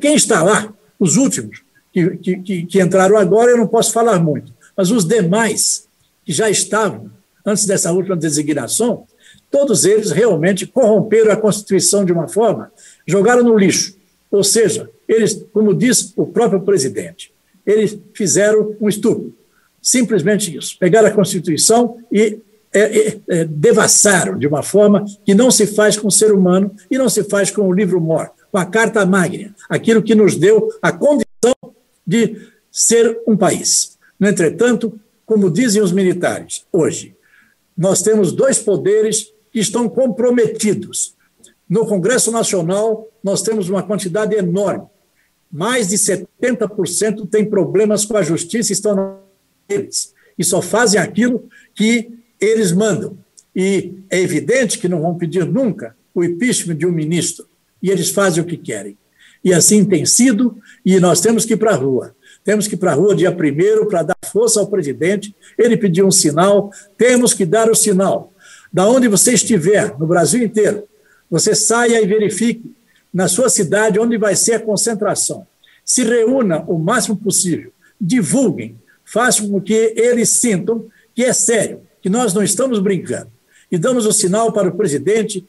quem 0.00 0.14
está 0.14 0.42
lá, 0.42 0.72
os 0.98 1.16
últimos 1.16 1.62
que, 1.92 2.16
que, 2.16 2.66
que 2.66 2.80
entraram 2.80 3.16
agora, 3.16 3.50
eu 3.50 3.58
não 3.58 3.66
posso 3.66 3.92
falar 3.92 4.18
muito, 4.18 4.52
mas 4.78 4.92
os 4.92 5.04
demais 5.04 5.88
que 6.24 6.32
já 6.32 6.48
estavam 6.48 7.10
antes 7.44 7.66
dessa 7.66 7.90
última 7.90 8.16
designação, 8.16 9.06
todos 9.50 9.84
eles 9.84 10.12
realmente 10.12 10.68
corromperam 10.68 11.32
a 11.32 11.36
Constituição 11.36 12.04
de 12.04 12.12
uma 12.12 12.28
forma, 12.28 12.70
jogaram 13.04 13.42
no 13.42 13.58
lixo. 13.58 13.96
Ou 14.30 14.44
seja, 14.44 14.88
eles, 15.08 15.44
como 15.52 15.74
diz 15.74 16.12
o 16.16 16.26
próprio 16.26 16.60
presidente, 16.60 17.32
eles 17.66 17.98
fizeram 18.14 18.76
um 18.80 18.88
estupro. 18.88 19.34
Simplesmente 19.82 20.56
isso. 20.56 20.78
Pegaram 20.78 21.08
a 21.08 21.12
Constituição 21.12 21.96
e 22.12 22.38
é, 22.72 22.80
é, 22.80 23.20
é, 23.28 23.44
devassaram 23.46 24.38
de 24.38 24.46
uma 24.46 24.62
forma 24.62 25.04
que 25.24 25.34
não 25.34 25.50
se 25.50 25.66
faz 25.66 25.96
com 25.96 26.06
o 26.06 26.12
ser 26.12 26.30
humano 26.30 26.70
e 26.88 26.96
não 26.96 27.08
se 27.08 27.24
faz 27.24 27.50
com 27.50 27.62
o 27.62 27.72
livro 27.72 28.00
mor, 28.00 28.30
com 28.52 28.58
a 28.58 28.66
Carta 28.66 29.04
Magna, 29.04 29.54
aquilo 29.68 30.02
que 30.02 30.14
nos 30.14 30.36
deu 30.36 30.68
a 30.80 30.92
condição 30.92 31.54
de 32.06 32.36
ser 32.70 33.18
um 33.26 33.36
país. 33.36 33.97
No 34.18 34.28
entretanto, 34.28 34.98
como 35.24 35.50
dizem 35.50 35.82
os 35.82 35.92
militares, 35.92 36.64
hoje, 36.72 37.14
nós 37.76 38.02
temos 38.02 38.32
dois 38.32 38.58
poderes 38.58 39.32
que 39.52 39.60
estão 39.60 39.88
comprometidos. 39.88 41.14
No 41.68 41.86
Congresso 41.86 42.32
Nacional, 42.32 43.08
nós 43.22 43.42
temos 43.42 43.68
uma 43.68 43.82
quantidade 43.82 44.34
enorme. 44.34 44.86
Mais 45.50 45.88
de 45.88 45.96
70% 45.96 47.28
têm 47.28 47.44
problemas 47.44 48.04
com 48.04 48.16
a 48.16 48.22
justiça 48.22 48.72
estão 48.72 49.20
eles. 49.68 50.14
E 50.38 50.44
só 50.44 50.60
fazem 50.60 51.00
aquilo 51.00 51.48
que 51.74 52.10
eles 52.40 52.72
mandam. 52.72 53.18
E 53.54 53.94
é 54.10 54.20
evidente 54.20 54.78
que 54.78 54.88
não 54.88 55.02
vão 55.02 55.16
pedir 55.16 55.44
nunca 55.44 55.96
o 56.14 56.24
impeachment 56.24 56.76
de 56.76 56.86
um 56.86 56.92
ministro. 56.92 57.46
E 57.82 57.90
eles 57.90 58.10
fazem 58.10 58.42
o 58.42 58.46
que 58.46 58.56
querem. 58.56 58.96
E 59.44 59.52
assim 59.52 59.84
tem 59.84 60.04
sido, 60.04 60.56
e 60.84 60.98
nós 60.98 61.20
temos 61.20 61.44
que 61.44 61.54
ir 61.54 61.56
para 61.56 61.72
a 61.72 61.76
rua. 61.76 62.14
Temos 62.48 62.66
que 62.66 62.76
ir 62.76 62.78
para 62.78 62.92
a 62.92 62.94
rua 62.94 63.14
dia 63.14 63.30
primeiro 63.30 63.86
para 63.86 64.02
dar 64.02 64.16
força 64.24 64.58
ao 64.58 64.66
presidente. 64.66 65.36
Ele 65.58 65.76
pediu 65.76 66.06
um 66.06 66.10
sinal, 66.10 66.72
temos 66.96 67.34
que 67.34 67.44
dar 67.44 67.68
o 67.68 67.74
sinal. 67.74 68.32
Da 68.72 68.88
onde 68.88 69.06
você 69.06 69.34
estiver, 69.34 69.94
no 69.98 70.06
Brasil 70.06 70.42
inteiro, 70.42 70.84
você 71.30 71.54
saia 71.54 72.00
e 72.00 72.06
verifique 72.06 72.74
na 73.12 73.28
sua 73.28 73.50
cidade 73.50 74.00
onde 74.00 74.16
vai 74.16 74.34
ser 74.34 74.54
a 74.54 74.60
concentração. 74.60 75.46
Se 75.84 76.04
reúna 76.04 76.64
o 76.66 76.78
máximo 76.78 77.18
possível, 77.18 77.70
divulguem, 78.00 78.78
façam 79.04 79.50
com 79.50 79.60
que 79.60 79.92
eles 79.94 80.30
sintam 80.30 80.86
que 81.14 81.24
é 81.24 81.34
sério, 81.34 81.82
que 82.00 82.08
nós 82.08 82.32
não 82.32 82.42
estamos 82.42 82.78
brincando. 82.78 83.30
E 83.70 83.76
damos 83.76 84.06
o 84.06 84.12
sinal 84.12 84.54
para 84.54 84.68
o 84.70 84.74
presidente 84.74 85.46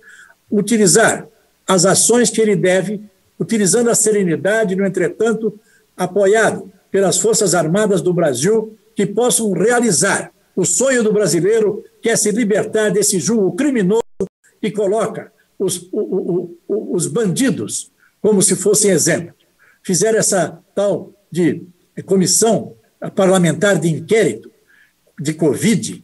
utilizar 0.52 1.26
as 1.66 1.86
ações 1.86 2.30
que 2.30 2.42
ele 2.42 2.58
deve, 2.58 3.00
utilizando 3.40 3.90
a 3.90 3.96
serenidade, 3.96 4.76
no 4.76 4.86
entretanto, 4.86 5.58
apoiado 5.96 6.70
pelas 6.92 7.18
Forças 7.18 7.54
Armadas 7.54 8.02
do 8.02 8.14
Brasil 8.14 8.78
que 8.96 9.06
possam 9.06 9.52
realizar 9.52 10.32
o 10.56 10.66
sonho 10.66 11.04
do 11.04 11.14
brasileiro, 11.14 11.84
que 12.02 12.10
é 12.10 12.16
se 12.16 12.32
libertar 12.32 12.90
desse 12.90 13.20
julgo 13.20 13.56
criminoso 13.56 14.04
que 14.62 14.72
coloca 14.72 15.32
os, 15.58 15.88
o, 15.92 16.58
o, 16.68 16.96
os 16.96 17.08
bandidos 17.08 17.92
como 18.22 18.42
se 18.42 18.56
fossem 18.56 18.92
exemplo. 18.92 19.34
Fizeram 19.84 20.20
essa 20.20 20.60
tal 20.76 21.14
de 21.32 21.64
comissão 22.06 22.76
parlamentar 23.16 23.80
de 23.80 23.88
inquérito 23.88 24.52
de 25.20 25.34
Covid, 25.34 26.04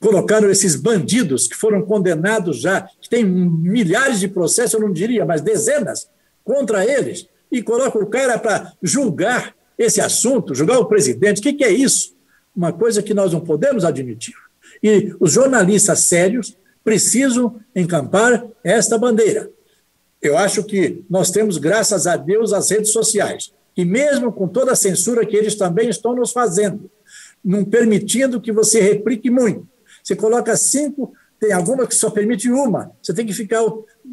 colocaram 0.00 0.50
esses 0.50 0.76
bandidos 0.76 1.46
que 1.46 1.56
foram 1.56 1.82
condenados 1.82 2.60
já, 2.60 2.88
que 3.00 3.08
tem 3.08 3.24
milhares 3.24 4.20
de 4.20 4.28
processos, 4.28 4.74
eu 4.74 4.80
não 4.80 4.92
diria, 4.92 5.24
mas 5.24 5.40
dezenas 5.40 6.08
contra 6.44 6.84
eles, 6.84 7.28
e 7.50 7.62
colocam 7.62 8.02
o 8.02 8.06
cara 8.06 8.38
para 8.38 8.72
julgar 8.82 9.54
esse 9.78 10.00
assunto, 10.00 10.54
julgar 10.54 10.78
o 10.78 10.86
presidente. 10.86 11.40
O 11.40 11.42
que, 11.42 11.52
que 11.52 11.64
é 11.64 11.70
isso? 11.70 12.14
Uma 12.54 12.72
coisa 12.72 13.02
que 13.02 13.14
nós 13.14 13.32
não 13.32 13.40
podemos 13.40 13.84
admitir. 13.84 14.34
E 14.82 15.14
os 15.18 15.32
jornalistas 15.32 16.00
sérios 16.00 16.56
precisam 16.84 17.60
encampar 17.74 18.46
esta 18.62 18.98
bandeira. 18.98 19.50
Eu 20.20 20.38
acho 20.38 20.62
que 20.64 21.02
nós 21.08 21.30
temos, 21.30 21.58
graças 21.58 22.06
a 22.06 22.16
Deus, 22.16 22.52
as 22.52 22.70
redes 22.70 22.92
sociais, 22.92 23.52
e 23.76 23.84
mesmo 23.84 24.32
com 24.32 24.46
toda 24.46 24.72
a 24.72 24.76
censura 24.76 25.26
que 25.26 25.36
eles 25.36 25.56
também 25.56 25.88
estão 25.88 26.14
nos 26.14 26.32
fazendo, 26.32 26.90
não 27.44 27.64
permitindo 27.64 28.40
que 28.40 28.52
você 28.52 28.80
replique 28.80 29.30
muito. 29.30 29.68
Você 30.02 30.14
coloca 30.14 30.56
cinco, 30.56 31.12
tem 31.40 31.52
alguma 31.52 31.86
que 31.86 31.94
só 31.94 32.10
permite 32.10 32.50
uma, 32.50 32.92
você 33.02 33.12
tem 33.12 33.26
que 33.26 33.32
ficar 33.32 33.62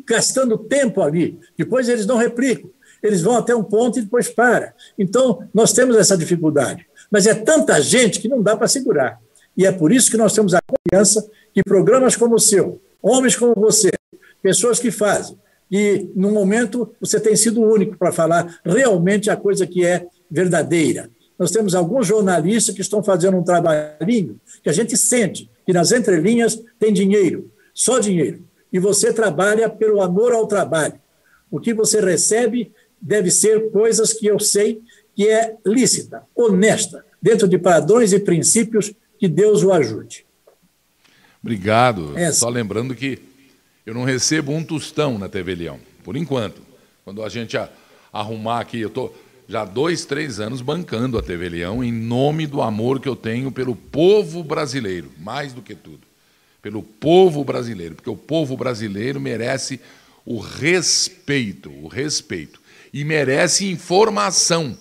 gastando 0.05 0.57
tempo 0.57 1.01
ali. 1.01 1.39
Depois 1.57 1.87
eles 1.87 2.05
não 2.05 2.17
replicam 2.17 2.69
eles 3.01 3.21
vão 3.21 3.37
até 3.37 3.55
um 3.55 3.63
ponto 3.63 3.99
e 3.99 4.01
depois 4.01 4.29
para. 4.29 4.73
Então, 4.97 5.47
nós 5.53 5.73
temos 5.73 5.95
essa 5.95 6.17
dificuldade. 6.17 6.85
Mas 7.09 7.27
é 7.27 7.33
tanta 7.33 7.81
gente 7.81 8.19
que 8.19 8.27
não 8.27 8.41
dá 8.41 8.55
para 8.55 8.67
segurar. 8.67 9.19
E 9.57 9.65
é 9.65 9.71
por 9.71 9.91
isso 9.91 10.09
que 10.09 10.17
nós 10.17 10.33
temos 10.33 10.53
a 10.53 10.59
confiança 10.61 11.29
que 11.53 11.63
programas 11.63 12.15
como 12.15 12.35
o 12.35 12.39
seu, 12.39 12.81
homens 13.01 13.35
como 13.35 13.53
você, 13.55 13.91
pessoas 14.41 14.79
que 14.79 14.91
fazem, 14.91 15.37
e 15.71 16.09
no 16.15 16.31
momento 16.31 16.93
você 16.99 17.19
tem 17.19 17.35
sido 17.35 17.61
o 17.61 17.71
único 17.71 17.97
para 17.97 18.11
falar 18.11 18.59
realmente 18.65 19.29
a 19.29 19.37
coisa 19.37 19.65
que 19.65 19.85
é 19.85 20.05
verdadeira. 20.29 21.09
Nós 21.39 21.49
temos 21.49 21.73
alguns 21.73 22.05
jornalistas 22.05 22.75
que 22.75 22.81
estão 22.81 23.01
fazendo 23.01 23.37
um 23.37 23.43
trabalhinho 23.43 24.39
que 24.61 24.69
a 24.69 24.73
gente 24.73 24.97
sente 24.97 25.49
que 25.65 25.71
nas 25.71 25.91
entrelinhas 25.91 26.61
tem 26.77 26.91
dinheiro, 26.91 27.49
só 27.73 27.99
dinheiro. 27.99 28.43
E 28.71 28.79
você 28.79 29.13
trabalha 29.13 29.69
pelo 29.69 30.01
amor 30.01 30.33
ao 30.33 30.45
trabalho. 30.45 30.99
O 31.49 31.59
que 31.59 31.73
você 31.73 31.99
recebe 31.99 32.71
deve 33.01 33.31
ser 33.31 33.71
coisas 33.71 34.13
que 34.13 34.27
eu 34.27 34.39
sei 34.39 34.81
que 35.15 35.27
é 35.27 35.55
lícita, 35.65 36.23
honesta, 36.35 37.05
dentro 37.21 37.47
de 37.47 37.57
padrões 37.57 38.13
e 38.13 38.19
princípios 38.19 38.93
que 39.19 39.27
Deus 39.27 39.63
o 39.63 39.73
ajude. 39.73 40.25
Obrigado. 41.41 42.17
Essa. 42.17 42.39
Só 42.41 42.49
lembrando 42.49 42.95
que 42.95 43.19
eu 43.85 43.93
não 43.93 44.03
recebo 44.03 44.51
um 44.51 44.63
tostão 44.63 45.17
na 45.17 45.27
TV 45.27 45.55
Leão, 45.55 45.79
por 46.03 46.15
enquanto. 46.15 46.61
Quando 47.03 47.23
a 47.23 47.29
gente 47.29 47.57
arrumar 48.13 48.59
aqui, 48.59 48.79
eu 48.79 48.87
estou 48.87 49.15
já 49.47 49.65
dois, 49.65 50.05
três 50.05 50.39
anos 50.39 50.61
bancando 50.61 51.17
a 51.17 51.21
TV 51.21 51.49
Leão 51.49 51.83
em 51.83 51.91
nome 51.91 52.47
do 52.47 52.61
amor 52.61 52.99
que 52.99 53.09
eu 53.09 53.15
tenho 53.15 53.51
pelo 53.51 53.75
povo 53.75 54.43
brasileiro, 54.43 55.11
mais 55.19 55.51
do 55.51 55.61
que 55.61 55.75
tudo. 55.75 56.01
Pelo 56.61 56.83
povo 56.83 57.43
brasileiro, 57.43 57.95
porque 57.95 58.09
o 58.09 58.15
povo 58.15 58.55
brasileiro 58.55 59.19
merece 59.19 59.81
o 60.25 60.39
respeito, 60.39 61.71
o 61.71 61.87
respeito 61.87 62.60
e 62.93 63.03
merece 63.03 63.69
informação 63.69 64.77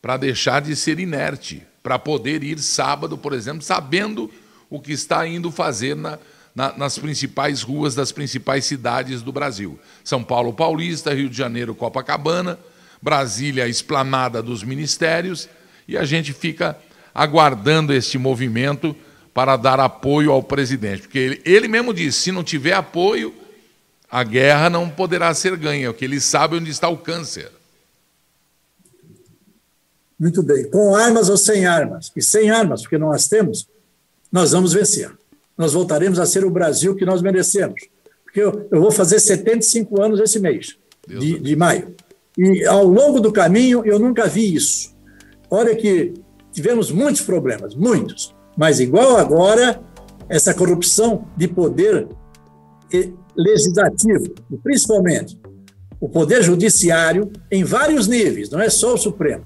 para 0.00 0.16
deixar 0.16 0.60
de 0.60 0.74
ser 0.76 0.98
inerte, 0.98 1.62
para 1.82 1.98
poder 1.98 2.42
ir 2.42 2.58
sábado, 2.58 3.16
por 3.16 3.32
exemplo, 3.32 3.62
sabendo 3.62 4.30
o 4.68 4.80
que 4.80 4.92
está 4.92 5.26
indo 5.26 5.50
fazer 5.50 5.94
na, 5.94 6.18
na, 6.54 6.76
nas 6.76 6.98
principais 6.98 7.62
ruas 7.62 7.94
das 7.94 8.12
principais 8.12 8.64
cidades 8.64 9.22
do 9.22 9.32
Brasil. 9.32 9.78
São 10.02 10.22
Paulo 10.22 10.52
Paulista, 10.52 11.14
Rio 11.14 11.28
de 11.28 11.36
Janeiro 11.36 11.74
Copacabana, 11.74 12.58
Brasília 13.00 13.68
Esplanada 13.68 14.42
dos 14.42 14.62
Ministérios, 14.62 15.48
e 15.88 15.96
a 15.96 16.04
gente 16.04 16.32
fica 16.32 16.78
aguardando 17.14 17.92
este 17.92 18.16
movimento 18.18 18.96
para 19.34 19.56
dar 19.56 19.80
apoio 19.80 20.30
ao 20.30 20.42
presidente. 20.42 21.02
Porque 21.02 21.18
ele, 21.18 21.42
ele 21.44 21.68
mesmo 21.68 21.92
disse: 21.92 22.20
se 22.20 22.32
não 22.32 22.44
tiver 22.44 22.74
apoio, 22.74 23.34
a 24.12 24.22
guerra 24.22 24.68
não 24.68 24.90
poderá 24.90 25.32
ser 25.32 25.56
ganha, 25.56 25.90
porque 25.90 26.04
ele 26.04 26.20
sabe 26.20 26.56
onde 26.56 26.70
está 26.70 26.86
o 26.86 26.98
câncer. 26.98 27.50
Muito 30.20 30.42
bem. 30.42 30.70
Com 30.70 30.94
armas 30.94 31.30
ou 31.30 31.36
sem 31.38 31.64
armas? 31.64 32.12
E 32.14 32.22
sem 32.22 32.50
armas, 32.50 32.82
porque 32.82 32.98
nós 32.98 33.26
temos, 33.26 33.66
nós 34.30 34.52
vamos 34.52 34.74
vencer. 34.74 35.10
Nós 35.56 35.72
voltaremos 35.72 36.18
a 36.18 36.26
ser 36.26 36.44
o 36.44 36.50
Brasil 36.50 36.94
que 36.94 37.06
nós 37.06 37.22
merecemos. 37.22 37.88
Porque 38.22 38.40
eu, 38.42 38.68
eu 38.70 38.82
vou 38.82 38.90
fazer 38.90 39.18
75 39.18 40.02
anos 40.02 40.20
esse 40.20 40.38
mês, 40.38 40.76
de, 41.08 41.38
de 41.38 41.56
maio. 41.56 41.96
E 42.36 42.66
ao 42.66 42.84
longo 42.84 43.18
do 43.18 43.32
caminho, 43.32 43.82
eu 43.86 43.98
nunca 43.98 44.26
vi 44.26 44.54
isso. 44.54 44.94
Olha 45.50 45.74
que 45.74 46.12
tivemos 46.52 46.90
muitos 46.90 47.22
problemas, 47.22 47.74
muitos. 47.74 48.34
Mas 48.58 48.78
igual 48.78 49.16
agora, 49.16 49.80
essa 50.28 50.52
corrupção 50.52 51.26
de 51.34 51.48
poder 51.48 52.08
legislativo, 53.36 54.34
principalmente 54.62 55.38
o 56.02 56.08
poder 56.08 56.42
judiciário, 56.42 57.30
em 57.48 57.62
vários 57.62 58.08
níveis, 58.08 58.50
não 58.50 58.60
é 58.60 58.68
só 58.68 58.94
o 58.94 58.98
Supremo. 58.98 59.44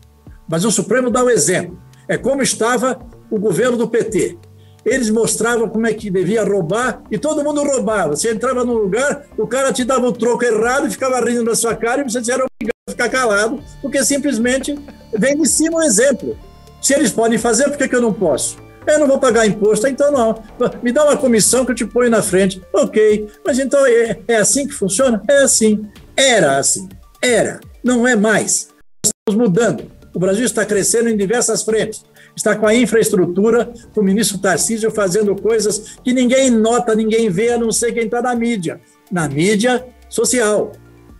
Mas 0.48 0.64
o 0.64 0.70
Supremo 0.70 1.10
dá 1.10 1.22
o 1.22 1.28
exemplo. 1.28 1.78
É 2.08 2.16
como 2.16 2.40
estava 2.40 2.98
o 3.30 3.38
governo 3.38 3.76
do 3.76 3.86
PT. 3.86 4.38
Eles 4.82 5.10
mostravam 5.10 5.68
como 5.68 5.86
é 5.86 5.92
que 5.92 6.08
devia 6.08 6.44
roubar 6.44 7.02
e 7.10 7.18
todo 7.18 7.44
mundo 7.44 7.62
roubava. 7.62 8.16
Você 8.16 8.32
entrava 8.32 8.64
num 8.64 8.72
lugar, 8.72 9.26
o 9.36 9.46
cara 9.46 9.70
te 9.70 9.84
dava 9.84 10.06
o 10.06 10.12
troco 10.12 10.44
errado 10.44 10.90
ficava 10.90 11.20
rindo 11.20 11.44
na 11.44 11.54
sua 11.54 11.74
cara 11.74 12.00
e 12.00 12.04
você 12.04 12.18
era 12.32 12.46
obrigado 12.46 12.76
a 12.88 12.90
ficar 12.92 13.08
calado, 13.10 13.60
porque 13.82 14.02
simplesmente 14.02 14.78
vem 15.12 15.36
de 15.36 15.46
cima 15.46 15.76
o 15.76 15.80
um 15.80 15.82
exemplo. 15.82 16.38
Se 16.80 16.94
eles 16.94 17.10
podem 17.10 17.36
fazer, 17.36 17.64
por 17.64 17.76
que, 17.76 17.88
que 17.88 17.96
eu 17.96 18.00
não 18.00 18.14
posso? 18.14 18.56
Eu 18.86 19.00
não 19.00 19.06
vou 19.06 19.18
pagar 19.18 19.46
imposto, 19.46 19.86
então 19.88 20.12
não. 20.12 20.42
Me 20.82 20.92
dá 20.92 21.04
uma 21.04 21.16
comissão 21.16 21.64
que 21.64 21.72
eu 21.72 21.74
te 21.74 21.84
ponho 21.84 22.10
na 22.10 22.22
frente. 22.22 22.62
Ok, 22.72 23.28
mas 23.44 23.58
então 23.58 23.84
é, 23.84 24.18
é 24.28 24.36
assim 24.36 24.66
que 24.66 24.72
funciona? 24.72 25.22
É 25.28 25.38
assim. 25.38 25.86
Era 26.16 26.58
assim. 26.58 26.88
Era. 27.20 27.60
Não 27.82 28.06
é 28.06 28.14
mais. 28.14 28.68
Estamos 29.04 29.48
mudando. 29.48 29.90
O 30.14 30.18
Brasil 30.18 30.44
está 30.44 30.64
crescendo 30.64 31.08
em 31.08 31.16
diversas 31.16 31.62
frentes. 31.62 32.02
Está 32.34 32.54
com 32.54 32.66
a 32.66 32.74
infraestrutura, 32.74 33.72
com 33.94 34.00
o 34.00 34.04
ministro 34.04 34.38
Tarcísio 34.38 34.90
fazendo 34.90 35.34
coisas 35.34 35.96
que 36.04 36.12
ninguém 36.12 36.50
nota, 36.50 36.94
ninguém 36.94 37.28
vê, 37.30 37.52
a 37.52 37.58
não 37.58 37.72
ser 37.72 37.92
quem 37.92 38.04
está 38.04 38.22
na 38.22 38.34
mídia. 38.34 38.80
Na 39.10 39.28
mídia 39.28 39.84
social, 40.08 40.72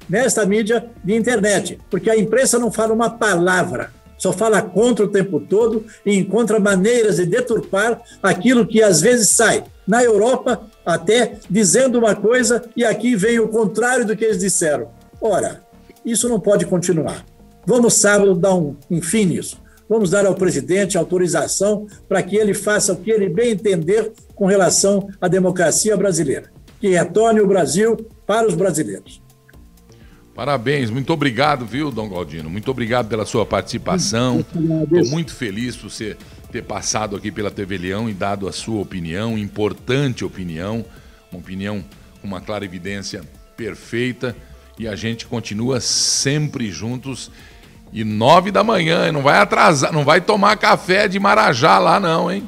nesta 0.09 0.45
mídia 0.47 0.91
de 1.03 1.15
internet. 1.15 1.79
Porque 1.91 2.11
a 2.11 2.17
imprensa 2.17 2.59
não 2.59 2.71
fala 2.71 2.93
uma 2.93 3.11
palavra, 3.11 3.91
só 4.19 4.33
fala 4.33 4.63
contra 4.63 5.05
o 5.05 5.09
tempo 5.09 5.41
todo 5.41 5.85
e 6.05 6.17
encontra 6.17 6.59
maneiras 6.59 7.17
de 7.17 7.27
deturpar 7.27 8.01
aquilo 8.23 8.67
que 8.67 8.83
às 8.83 9.01
vezes 9.01 9.29
sai. 9.31 9.65
Na 9.87 10.03
Europa, 10.03 10.67
até 10.85 11.39
dizendo 11.49 11.99
uma 11.99 12.15
coisa 12.15 12.65
e 12.77 12.85
aqui 12.85 13.15
vem 13.15 13.39
o 13.39 13.49
contrário 13.49 14.05
do 14.05 14.17
que 14.17 14.25
eles 14.25 14.39
disseram. 14.39 14.89
Ora, 15.21 15.63
isso 16.05 16.29
não 16.29 16.41
pode 16.41 16.67
continuar. 16.67 17.25
Vamos 17.65 17.95
sábado 17.95 18.35
dar 18.35 18.55
um, 18.55 18.77
um 18.91 19.03
fim 19.03 19.27
nisso. 19.27 19.61
Vamos 19.89 20.11
dar 20.11 20.27
ao 20.27 20.35
presidente 20.35 20.99
autorização 20.99 21.87
para 22.09 22.23
que 22.23 22.37
ele 22.37 22.55
faça 22.55 22.93
o 22.93 22.97
que 22.97 23.11
ele 23.11 23.29
bem 23.29 23.53
entender 23.53 24.13
com 24.35 24.47
relação 24.47 25.09
à 25.21 25.29
democracia 25.29 25.97
brasileira, 25.97 26.51
que 26.81 26.89
retorne 26.89 27.41
o 27.41 27.47
Brasil 27.47 27.97
para 28.27 28.47
os 28.47 28.55
brasileiros. 28.55 29.26
Parabéns, 30.37 30.91
muito 30.91 31.11
obrigado, 31.15 31.65
viu, 31.65 31.91
Dom 31.91 32.11
Galdino? 32.11 32.51
Muito 32.51 32.71
obrigado 32.71 33.09
pela 33.09 33.25
sua 33.25 33.47
participação. 33.47 34.41
Estou 34.41 35.07
muito 35.07 35.35
feliz 35.35 35.75
por 35.75 35.91
você 35.91 36.15
ter 36.53 36.63
passado 36.63 37.17
aqui 37.17 37.33
pela 37.33 37.51
TV 37.51 37.79
Leão 37.79 38.07
e 38.07 38.13
dado 38.13 38.47
a 38.47 38.53
sua 38.53 38.83
opinião, 38.83 39.39
importante 39.39 40.27
opinião, 40.27 40.85
uma 41.33 41.41
opinião 41.41 41.83
com 42.21 42.27
uma 42.27 42.39
clara 42.39 42.67
evidência 42.67 43.23
perfeita. 43.57 44.37
E 44.79 44.87
a 44.87 44.95
gente 44.95 45.25
continua 45.25 45.81
sempre 45.81 46.71
juntos 46.71 47.31
e 47.91 48.05
nove 48.05 48.51
da 48.51 48.63
manhã, 48.63 49.11
não 49.11 49.23
vai 49.23 49.39
atrasar, 49.39 49.91
não 49.91 50.05
vai 50.05 50.21
tomar 50.21 50.59
café 50.59 51.09
de 51.09 51.19
Marajá 51.19 51.79
lá 51.79 51.99
não, 51.99 52.31
hein? 52.31 52.47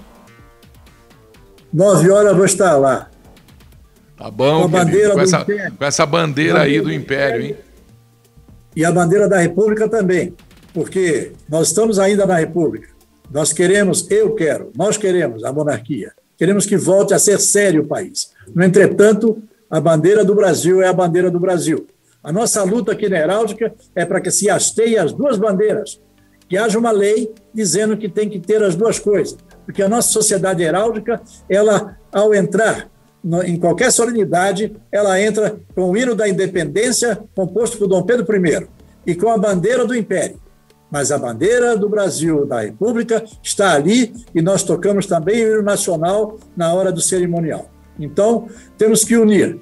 Nove 1.73 2.11
horas 2.11 2.33
eu 2.33 2.37
vou 2.37 2.45
estar 2.45 2.77
lá. 2.77 3.09
Tá 4.15 4.31
bom, 4.31 4.69
com, 4.69 4.77
a 4.77 4.85
bandeira 4.85 5.15
com, 5.15 5.21
essa, 5.23 5.47
com 5.79 5.85
essa 5.85 6.05
bandeira 6.05 6.63
aí 6.63 6.83
do 6.83 6.93
Império, 6.93 7.47
hein? 7.47 7.57
E 8.75 8.85
a 8.85 8.93
bandeira 8.93 9.29
da 9.29 9.39
República 9.39 9.89
também, 9.89 10.35
porque 10.73 11.33
nós 11.49 11.69
estamos 11.69 11.99
ainda 11.99 12.27
na 12.27 12.37
República. 12.37 12.89
Nós 13.31 13.53
queremos, 13.53 14.11
eu 14.11 14.35
quero, 14.35 14.71
nós 14.77 14.97
queremos 14.97 15.45
a 15.45 15.53
monarquia. 15.53 16.13
Queremos 16.37 16.67
que 16.67 16.77
volte 16.77 17.13
a 17.13 17.19
ser 17.19 17.39
sério 17.41 17.83
o 17.83 17.87
país. 17.87 18.31
No 18.55 18.65
entretanto, 18.65 19.43
a 19.69 19.81
bandeira 19.81 20.25
do 20.25 20.35
Brasil 20.35 20.81
é 20.81 20.89
a 20.89 20.93
bandeira 20.93 21.31
do 21.31 21.41
Brasil. 21.41 21.87
A 22.23 22.33
nossa 22.33 22.63
luta 22.63 22.93
aqui 22.93 23.09
na 23.09 23.19
Heráldica 23.19 23.75
é 23.95 24.05
para 24.05 24.21
que 24.21 24.31
se 24.31 24.49
hasteie 24.49 24.99
as 24.99 25.13
duas 25.13 25.37
bandeiras, 25.37 26.01
que 26.49 26.57
haja 26.57 26.79
uma 26.79 26.91
lei 26.91 27.33
dizendo 27.53 27.97
que 27.97 28.09
tem 28.09 28.29
que 28.29 28.41
ter 28.41 28.63
as 28.63 28.75
duas 28.75 28.99
coisas, 28.99 29.37
porque 29.65 29.83
a 29.83 29.89
nossa 29.89 30.09
sociedade 30.09 30.63
heráldica, 30.63 31.21
ela, 31.49 31.97
ao 32.11 32.35
entrar 32.35 32.91
em 33.45 33.59
qualquer 33.59 33.91
solenidade, 33.91 34.75
ela 34.91 35.21
entra 35.21 35.59
com 35.75 35.91
o 35.91 35.97
hino 35.97 36.15
da 36.15 36.29
independência, 36.29 37.19
composto 37.35 37.77
por 37.77 37.89
Dom 37.89 38.03
Pedro 38.03 38.27
I, 38.37 38.67
e 39.07 39.15
com 39.15 39.29
a 39.29 39.39
bandeira 39.39 39.85
do 39.85 39.95
Império. 39.95 40.41
Mas 40.91 41.13
a 41.13 41.19
bandeira 41.19 41.77
do 41.77 41.89
Brasil, 41.89 42.47
da 42.47 42.61
República, 42.63 43.23
está 43.43 43.75
ali 43.75 44.15
e 44.35 44.41
nós 44.41 44.63
tocamos 44.63 45.07
também 45.07 45.45
o 45.45 45.53
hino 45.55 45.63
nacional 45.63 46.39
na 46.57 46.73
hora 46.73 46.91
do 46.91 47.01
cerimonial. 47.01 47.69
Então, 47.99 48.49
temos 48.79 49.05
que 49.05 49.17
unir 49.17 49.59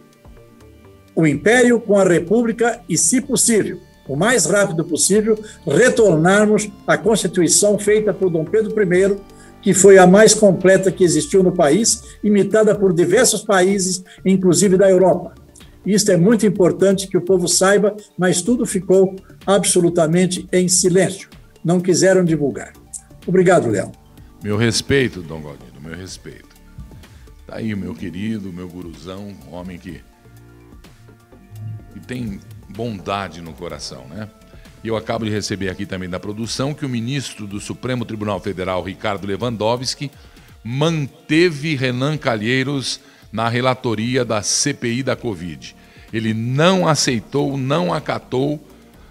o 1.14 1.26
império 1.26 1.80
com 1.80 1.98
a 1.98 2.04
república 2.04 2.80
e, 2.88 2.96
se 2.98 3.20
possível, 3.20 3.80
o 4.06 4.14
mais 4.14 4.44
rápido 4.44 4.84
possível, 4.84 5.38
retornarmos 5.66 6.68
à 6.86 6.96
Constituição 6.96 7.78
feita 7.78 8.12
por 8.12 8.30
Dom 8.30 8.44
Pedro 8.44 8.70
I, 8.80 9.16
que 9.66 9.74
foi 9.74 9.98
a 9.98 10.06
mais 10.06 10.32
completa 10.32 10.92
que 10.92 11.02
existiu 11.02 11.42
no 11.42 11.50
país, 11.50 12.00
imitada 12.22 12.72
por 12.72 12.92
diversos 12.92 13.42
países, 13.42 14.04
inclusive 14.24 14.76
da 14.76 14.88
Europa. 14.88 15.34
Isto 15.84 16.12
é 16.12 16.16
muito 16.16 16.46
importante 16.46 17.08
que 17.08 17.16
o 17.16 17.20
povo 17.20 17.48
saiba, 17.48 17.96
mas 18.16 18.42
tudo 18.42 18.64
ficou 18.64 19.16
absolutamente 19.44 20.46
em 20.52 20.68
silêncio. 20.68 21.28
Não 21.64 21.80
quiseram 21.80 22.24
divulgar. 22.24 22.74
Obrigado, 23.26 23.68
Léo. 23.68 23.90
Meu 24.40 24.56
respeito, 24.56 25.20
Dom 25.20 25.42
Galdino, 25.42 25.80
meu 25.82 25.96
respeito. 25.96 26.54
Tá 27.44 27.56
aí 27.56 27.74
o 27.74 27.76
meu 27.76 27.92
querido, 27.92 28.52
meu 28.52 28.68
guruzão, 28.68 29.34
homem 29.50 29.78
que 29.78 30.00
e 31.96 31.98
tem 31.98 32.38
bondade 32.68 33.40
no 33.40 33.52
coração, 33.52 34.06
né? 34.08 34.28
E 34.86 34.88
eu 34.88 34.96
acabo 34.96 35.24
de 35.24 35.32
receber 35.32 35.68
aqui 35.68 35.84
também 35.84 36.08
da 36.08 36.20
produção 36.20 36.72
que 36.72 36.86
o 36.86 36.88
ministro 36.88 37.44
do 37.44 37.58
Supremo 37.58 38.04
Tribunal 38.04 38.38
Federal, 38.38 38.84
Ricardo 38.84 39.26
Lewandowski, 39.26 40.12
manteve 40.62 41.74
Renan 41.74 42.16
Calheiros 42.16 43.00
na 43.32 43.48
relatoria 43.48 44.24
da 44.24 44.42
CPI 44.42 45.02
da 45.02 45.16
Covid. 45.16 45.74
Ele 46.12 46.32
não 46.32 46.86
aceitou, 46.86 47.58
não 47.58 47.92
acatou 47.92 48.64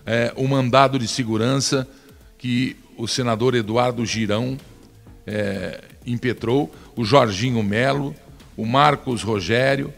é, 0.05 0.31
o 0.37 0.47
mandado 0.47 0.97
de 0.97 1.09
segurança 1.09 1.85
que 2.37 2.77
o 2.97 3.05
senador 3.05 3.53
Eduardo 3.53 4.05
Girão 4.05 4.57
é, 5.27 5.83
impetrou, 6.07 6.73
o 6.95 7.03
Jorginho 7.03 7.61
Melo, 7.61 8.15
o 8.55 8.65
Marcos 8.65 9.23
Rogério 9.23 9.93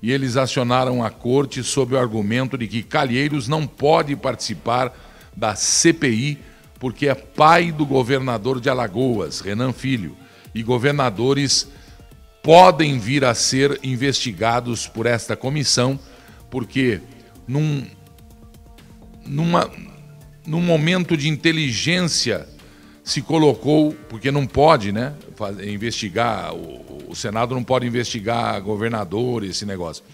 e 0.00 0.12
eles 0.12 0.36
acionaram 0.36 1.02
a 1.02 1.10
corte 1.10 1.64
sob 1.64 1.96
o 1.96 1.98
argumento 1.98 2.56
de 2.56 2.68
que 2.68 2.84
Calheiros 2.84 3.48
não 3.48 3.66
pode 3.66 4.14
participar 4.14 5.07
da 5.38 5.54
CPI 5.54 6.38
porque 6.80 7.08
é 7.08 7.14
pai 7.14 7.70
do 7.72 7.86
governador 7.86 8.60
de 8.60 8.68
Alagoas, 8.68 9.40
Renan 9.40 9.72
Filho, 9.72 10.16
e 10.54 10.62
governadores 10.62 11.68
podem 12.42 12.98
vir 12.98 13.24
a 13.24 13.34
ser 13.34 13.78
investigados 13.82 14.86
por 14.86 15.06
esta 15.06 15.36
comissão 15.36 15.98
porque 16.50 17.00
num, 17.46 17.86
numa, 19.24 19.70
num 20.46 20.60
momento 20.60 21.16
de 21.16 21.28
inteligência 21.28 22.48
se 23.04 23.22
colocou, 23.22 23.92
porque 24.08 24.30
não 24.30 24.46
pode, 24.46 24.92
né, 24.92 25.14
investigar, 25.64 26.54
o, 26.54 27.10
o 27.10 27.14
Senado 27.14 27.54
não 27.54 27.64
pode 27.64 27.86
investigar 27.86 28.60
governador, 28.60 29.44
esse 29.44 29.64
negócio, 29.64 30.04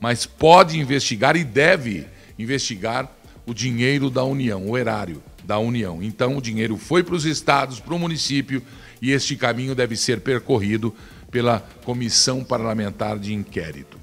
mas 0.00 0.26
pode 0.26 0.78
investigar 0.78 1.36
e 1.36 1.44
deve 1.44 2.06
investigar 2.38 3.10
o 3.46 3.54
dinheiro 3.54 4.10
da 4.10 4.24
União, 4.24 4.68
o 4.68 4.76
erário 4.76 5.22
da 5.44 5.58
União. 5.58 6.02
Então, 6.02 6.36
o 6.36 6.42
dinheiro 6.42 6.76
foi 6.76 7.02
para 7.02 7.14
os 7.14 7.24
estados, 7.24 7.80
para 7.80 7.94
o 7.94 7.98
município, 7.98 8.62
e 9.00 9.10
este 9.10 9.36
caminho 9.36 9.74
deve 9.74 9.96
ser 9.96 10.20
percorrido 10.20 10.94
pela 11.30 11.60
Comissão 11.84 12.42
Parlamentar 12.42 13.18
de 13.18 13.34
Inquérito. 13.34 13.98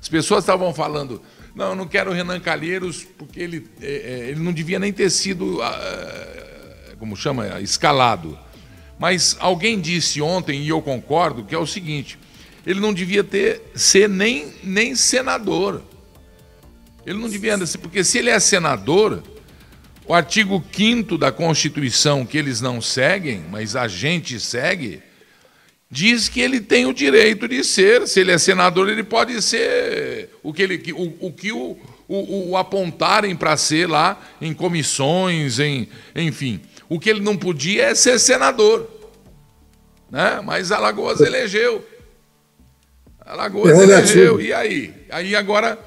As 0.00 0.08
pessoas 0.08 0.44
estavam 0.44 0.72
falando, 0.72 1.20
não, 1.54 1.74
não 1.74 1.86
quero 1.86 2.10
o 2.10 2.14
Renan 2.14 2.40
Calheiros, 2.40 3.06
porque 3.18 3.40
ele, 3.40 3.66
é, 3.80 3.86
é 3.86 4.30
ele 4.30 4.40
não 4.40 4.52
devia 4.52 4.78
nem 4.78 4.92
ter 4.92 5.10
sido. 5.10 5.58
Uh, 5.58 6.46
como 6.98 7.16
chama, 7.16 7.60
escalado. 7.60 8.38
Mas 8.98 9.36
alguém 9.38 9.80
disse 9.80 10.20
ontem, 10.22 10.62
e 10.62 10.68
eu 10.68 10.80
concordo, 10.80 11.44
que 11.44 11.54
é 11.54 11.58
o 11.58 11.66
seguinte: 11.66 12.18
ele 12.66 12.80
não 12.80 12.92
devia 12.92 13.22
ter 13.22 13.62
ser 13.74 14.08
nem, 14.08 14.52
nem 14.62 14.94
senador. 14.94 15.82
Ele 17.06 17.18
não 17.18 17.28
devia 17.28 17.64
ser, 17.64 17.78
porque 17.78 18.02
se 18.02 18.18
ele 18.18 18.30
é 18.30 18.40
senador, 18.40 19.22
o 20.08 20.12
artigo 20.12 20.62
5 20.72 21.16
da 21.16 21.30
Constituição, 21.30 22.26
que 22.26 22.36
eles 22.36 22.60
não 22.60 22.82
seguem, 22.82 23.44
mas 23.48 23.76
a 23.76 23.86
gente 23.86 24.40
segue, 24.40 25.00
diz 25.88 26.28
que 26.28 26.40
ele 26.40 26.60
tem 26.60 26.84
o 26.84 26.92
direito 26.92 27.46
de 27.46 27.62
ser, 27.62 28.08
se 28.08 28.18
ele 28.18 28.32
é 28.32 28.38
senador, 28.38 28.88
ele 28.88 29.04
pode 29.04 29.40
ser 29.40 30.30
o 30.42 30.52
que, 30.52 30.62
ele, 30.62 30.92
o, 30.92 31.28
o 31.28 31.32
que 31.32 31.52
o, 31.52 31.78
o, 32.08 32.50
o 32.50 32.56
apontarem 32.56 33.36
para 33.36 33.56
ser 33.56 33.88
lá 33.88 34.20
em 34.40 34.52
comissões, 34.52 35.60
em, 35.60 35.88
enfim. 36.14 36.60
O 36.88 36.98
que 36.98 37.08
ele 37.08 37.20
não 37.20 37.36
podia 37.36 37.84
é 37.84 37.94
ser 37.94 38.18
senador. 38.18 38.90
Né? 40.10 40.40
Mas 40.44 40.72
Alagoas 40.72 41.20
elegeu. 41.20 41.86
Alagoas 43.20 43.78
elegeu. 43.78 44.40
E 44.40 44.52
aí? 44.52 44.92
Aí 45.08 45.34
agora, 45.36 45.78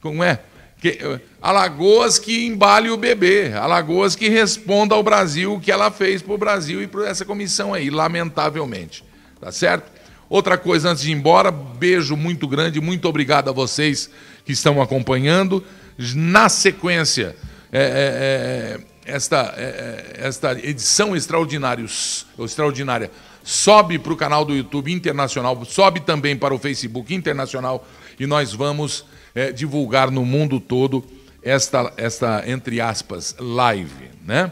como 0.00 0.22
é? 0.22 0.40
Que, 0.80 1.20
Alagoas 1.40 2.18
que 2.18 2.46
embale 2.46 2.90
o 2.90 2.96
bebê. 2.96 3.52
Alagoas 3.52 4.14
que 4.16 4.28
responda 4.28 4.94
ao 4.94 5.02
Brasil 5.02 5.54
o 5.54 5.60
que 5.60 5.72
ela 5.72 5.90
fez 5.90 6.22
para 6.22 6.34
o 6.34 6.38
Brasil 6.38 6.82
e 6.82 6.86
para 6.86 7.08
essa 7.08 7.24
comissão 7.24 7.72
aí, 7.72 7.90
lamentavelmente. 7.90 9.04
Tá 9.40 9.50
certo? 9.50 9.90
Outra 10.28 10.56
coisa 10.56 10.90
antes 10.90 11.02
de 11.02 11.10
ir 11.10 11.14
embora, 11.14 11.50
beijo 11.50 12.16
muito 12.16 12.48
grande, 12.48 12.80
muito 12.80 13.08
obrigado 13.08 13.50
a 13.50 13.52
vocês 13.52 14.10
que 14.44 14.52
estão 14.52 14.80
acompanhando. 14.80 15.62
Na 15.98 16.48
sequência, 16.48 17.36
é, 17.70 17.78
é, 17.78 18.80
é, 18.80 19.14
esta, 19.14 19.54
é, 19.56 19.62
é, 19.62 20.26
esta 20.26 20.52
edição 20.52 21.14
extraordinários, 21.14 22.26
extraordinária 22.38 23.10
sobe 23.44 23.98
para 23.98 24.12
o 24.12 24.16
canal 24.16 24.44
do 24.44 24.54
YouTube 24.54 24.90
internacional, 24.90 25.62
sobe 25.66 26.00
também 26.00 26.34
para 26.34 26.54
o 26.54 26.58
Facebook 26.58 27.14
internacional 27.14 27.86
e 28.18 28.26
nós 28.26 28.54
vamos 28.54 29.04
é, 29.34 29.50
divulgar 29.52 30.10
no 30.10 30.24
mundo 30.24 30.60
todo 30.60 31.04
esta, 31.42 31.92
esta, 31.96 32.42
entre 32.46 32.80
aspas, 32.80 33.34
live. 33.38 34.10
Né? 34.24 34.50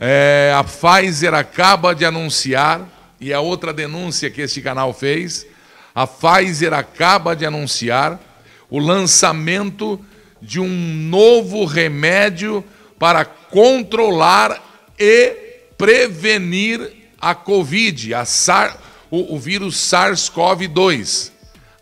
É, 0.00 0.52
a 0.56 0.64
Pfizer 0.64 1.34
acaba 1.34 1.94
de 1.94 2.04
anunciar, 2.04 2.88
e 3.20 3.32
a 3.32 3.40
outra 3.40 3.72
denúncia 3.72 4.30
que 4.30 4.40
este 4.40 4.60
canal 4.60 4.92
fez, 4.92 5.46
a 5.94 6.06
Pfizer 6.06 6.72
acaba 6.72 7.34
de 7.36 7.46
anunciar 7.46 8.20
o 8.68 8.78
lançamento 8.78 10.00
de 10.40 10.60
um 10.60 10.68
novo 10.68 11.64
remédio 11.64 12.64
para 12.98 13.24
controlar 13.24 14.62
e 14.98 15.36
prevenir 15.76 16.92
a 17.20 17.34
Covid, 17.34 18.14
a 18.14 18.24
SAR, 18.24 18.76
o, 19.10 19.34
o 19.34 19.38
vírus 19.38 19.76
SARS-CoV-2. 19.76 21.33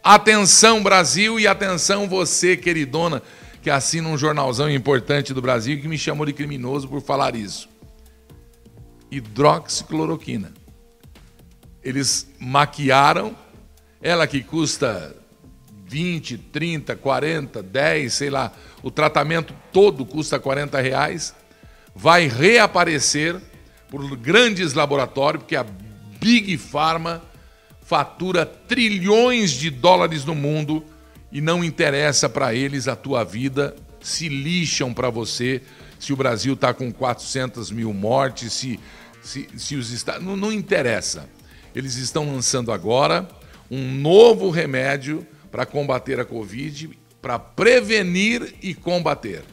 Atenção, 0.03 0.83
Brasil, 0.83 1.39
e 1.39 1.47
atenção 1.47 2.09
você, 2.09 2.57
queridona, 2.57 3.23
que 3.63 3.71
assina 3.71 4.09
um 4.09 4.19
jornalzão 4.19 4.69
importante 4.69 5.33
do 5.33 5.41
Brasil 5.41 5.81
que 5.81 5.87
me 5.87 5.97
chamou 5.97 6.27
de 6.27 6.33
criminoso 6.33 6.89
por 6.89 7.01
falar 7.01 7.37
isso. 7.37 7.69
Hidroxicloroquina. 9.13 10.53
Eles 11.85 12.29
maquiaram, 12.41 13.37
ela 14.01 14.27
que 14.27 14.43
custa 14.43 15.15
20, 15.87 16.37
30, 16.37 16.97
40, 16.97 17.63
10, 17.63 18.13
sei 18.13 18.31
lá, 18.31 18.53
o 18.83 18.91
tratamento 18.91 19.55
todo 19.71 20.05
custa 20.05 20.41
40 20.41 20.81
reais, 20.81 21.33
vai 21.95 22.27
reaparecer 22.27 23.41
por 23.89 24.17
grandes 24.17 24.75
laboratórios, 24.75 25.45
porque 25.45 25.55
a 25.55 25.65
Big 26.19 26.59
Pharma 26.59 27.23
fatura 27.85 28.47
trilhões 28.47 29.51
de 29.51 29.71
dólares 29.71 30.25
no 30.25 30.35
mundo 30.35 30.85
e 31.31 31.41
não 31.41 31.65
interessa 31.65 32.29
para 32.29 32.55
eles 32.55 32.89
a 32.89 32.97
tua 32.97 33.25
vida, 33.25 33.75
se 34.01 34.29
lixam 34.29 34.93
para 34.93 35.11
você 35.11 35.63
se 35.99 36.13
o 36.13 36.17
Brasil 36.17 36.55
está 36.55 36.75
com 36.75 36.91
400 36.93 37.71
mil 37.71 37.95
mortes, 37.95 38.53
se, 38.53 38.81
se, 39.23 39.49
se 39.57 39.77
os 39.77 39.93
Estados. 39.93 40.25
Não, 40.25 40.37
não 40.37 40.53
interessa. 40.53 41.29
Eles 41.75 41.95
estão 41.95 42.27
lançando 42.27 42.73
agora 42.73 43.29
um 43.71 43.89
novo 43.95 44.51
remédio 44.51 45.25
para 45.51 45.65
combater 45.65 46.19
a 46.19 46.25
Covid, 46.25 46.91
para 47.21 47.39
prevenir 47.39 48.55
e 48.61 48.75
combater. 48.75 49.45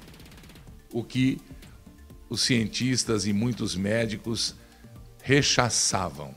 O 0.92 1.04
que 1.04 1.40
os 2.28 2.42
cientistas 2.42 3.28
e 3.28 3.32
muitos 3.32 3.76
médicos 3.76 4.56
rechaçavam. 5.22 6.34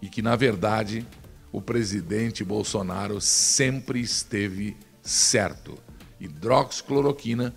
E 0.00 0.08
que, 0.08 0.20
na 0.20 0.36
verdade, 0.36 1.06
o 1.52 1.60
presidente 1.60 2.44
Bolsonaro 2.44 3.20
sempre 3.20 4.00
esteve 4.00 4.76
certo. 5.02 5.78
Hidroxicloroquina 6.20 7.54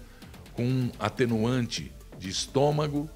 com 0.54 0.64
um 0.64 0.92
atenuante 1.00 1.92
de 2.18 2.30
estômago, 2.30 3.10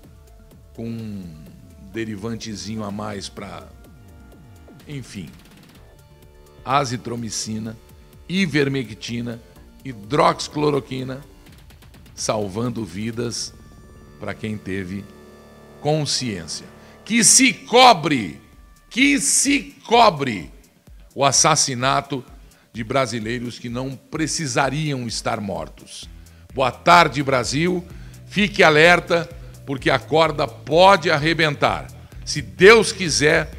com 0.76 0.88
um 0.88 1.44
derivantezinho 1.92 2.84
a 2.84 2.92
mais 2.92 3.28
para. 3.28 3.68
Enfim. 4.88 5.30
Azitromicina, 6.64 7.76
ivermectina, 8.30 9.42
hidroxicloroquina, 9.84 11.22
salvando 12.14 12.86
vidas 12.86 13.54
para 14.20 14.34
quem 14.34 14.58
teve 14.58 15.04
consciência. 15.82 16.68
Que 17.04 17.24
se 17.24 17.54
cobre, 17.54 18.40
que 18.92 19.22
se 19.22 19.74
cobre 19.88 20.52
o 21.16 21.24
assassinato 21.24 22.24
de 22.74 22.84
brasileiros 22.84 23.58
que 23.58 23.70
não 23.70 23.96
precisariam 23.96 25.08
estar 25.08 25.40
mortos. 25.40 26.10
Boa 26.54 26.72
tarde, 26.72 27.24
Brasil. 27.24 27.86
Fique 28.28 28.62
alerta, 28.62 29.30
porque 29.66 29.90
a 29.90 29.98
corda 29.98 30.46
pode 30.46 31.10
arrebentar. 31.10 31.88
Se 32.26 32.42
Deus 32.42 32.92
quiser, 32.92 33.50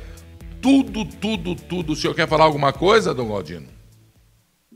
tudo, 0.60 1.06
tudo, 1.06 1.56
tudo. 1.56 1.94
O 1.94 1.96
senhor 1.96 2.14
quer 2.14 2.28
falar 2.28 2.44
alguma 2.44 2.72
coisa, 2.72 3.14
Dom 3.14 3.28
Galdino? 3.32 3.71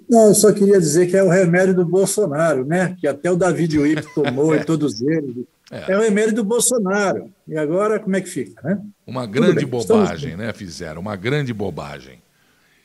Não, 0.08 0.28
eu 0.28 0.34
só 0.34 0.52
queria 0.52 0.78
dizer 0.78 1.08
que 1.08 1.16
é 1.16 1.22
o 1.22 1.28
remédio 1.28 1.74
do 1.74 1.84
Bolsonaro, 1.84 2.64
né? 2.64 2.96
Que 3.00 3.08
até 3.08 3.30
o 3.30 3.36
David 3.36 3.78
Wip 3.78 4.14
tomou 4.14 4.54
e 4.54 4.64
todos 4.64 5.00
eles. 5.00 5.44
É. 5.70 5.92
é 5.92 5.98
o 5.98 6.00
remédio 6.00 6.36
do 6.36 6.44
Bolsonaro. 6.44 7.30
E 7.46 7.56
agora 7.56 7.98
como 7.98 8.14
é 8.14 8.20
que 8.20 8.28
fica, 8.28 8.60
né? 8.62 8.80
Uma 9.06 9.26
grande 9.26 9.66
bobagem, 9.66 10.36
né? 10.36 10.52
Fizeram 10.52 11.00
uma 11.00 11.16
grande 11.16 11.52
bobagem. 11.52 12.22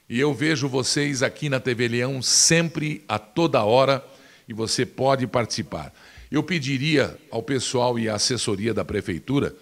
E 0.09 0.19
eu 0.19 0.33
vejo 0.33 0.67
vocês 0.67 1.23
aqui 1.23 1.47
na 1.47 1.59
TV 1.59 1.87
Leão 1.87 2.21
sempre, 2.21 3.03
a 3.07 3.17
toda 3.19 3.63
hora, 3.63 4.03
e 4.47 4.53
você 4.53 4.85
pode 4.85 5.25
participar. 5.27 5.93
Eu 6.31 6.43
pediria 6.43 7.15
ao 7.29 7.43
pessoal 7.43 7.99
e 7.99 8.09
à 8.09 8.15
assessoria 8.15 8.73
da 8.73 8.83
prefeitura, 8.83 9.55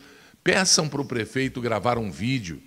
peçam 0.43 0.87
para 0.87 1.01
o 1.01 1.05
prefeito 1.05 1.61
gravar 1.61 1.97
um 1.97 2.09
vídeo 2.09 2.61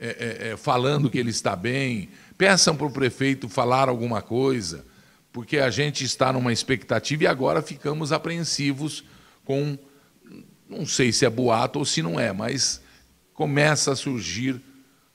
é, 0.00 0.06
é, 0.06 0.48
é, 0.50 0.56
falando 0.56 1.10
que 1.10 1.18
ele 1.18 1.30
está 1.30 1.56
bem, 1.56 2.08
peçam 2.38 2.76
para 2.76 2.86
o 2.86 2.92
prefeito 2.92 3.48
falar 3.48 3.88
alguma 3.88 4.22
coisa, 4.22 4.86
porque 5.32 5.58
a 5.58 5.70
gente 5.70 6.04
está 6.04 6.32
numa 6.32 6.52
expectativa 6.52 7.24
e 7.24 7.26
agora 7.26 7.60
ficamos 7.60 8.12
apreensivos 8.12 9.04
com, 9.44 9.76
não 10.70 10.86
sei 10.86 11.12
se 11.12 11.26
é 11.26 11.30
boato 11.30 11.80
ou 11.80 11.84
se 11.84 12.00
não 12.00 12.18
é, 12.18 12.32
mas 12.32 12.80
começa 13.34 13.92
a 13.92 13.96
surgir 13.96 14.60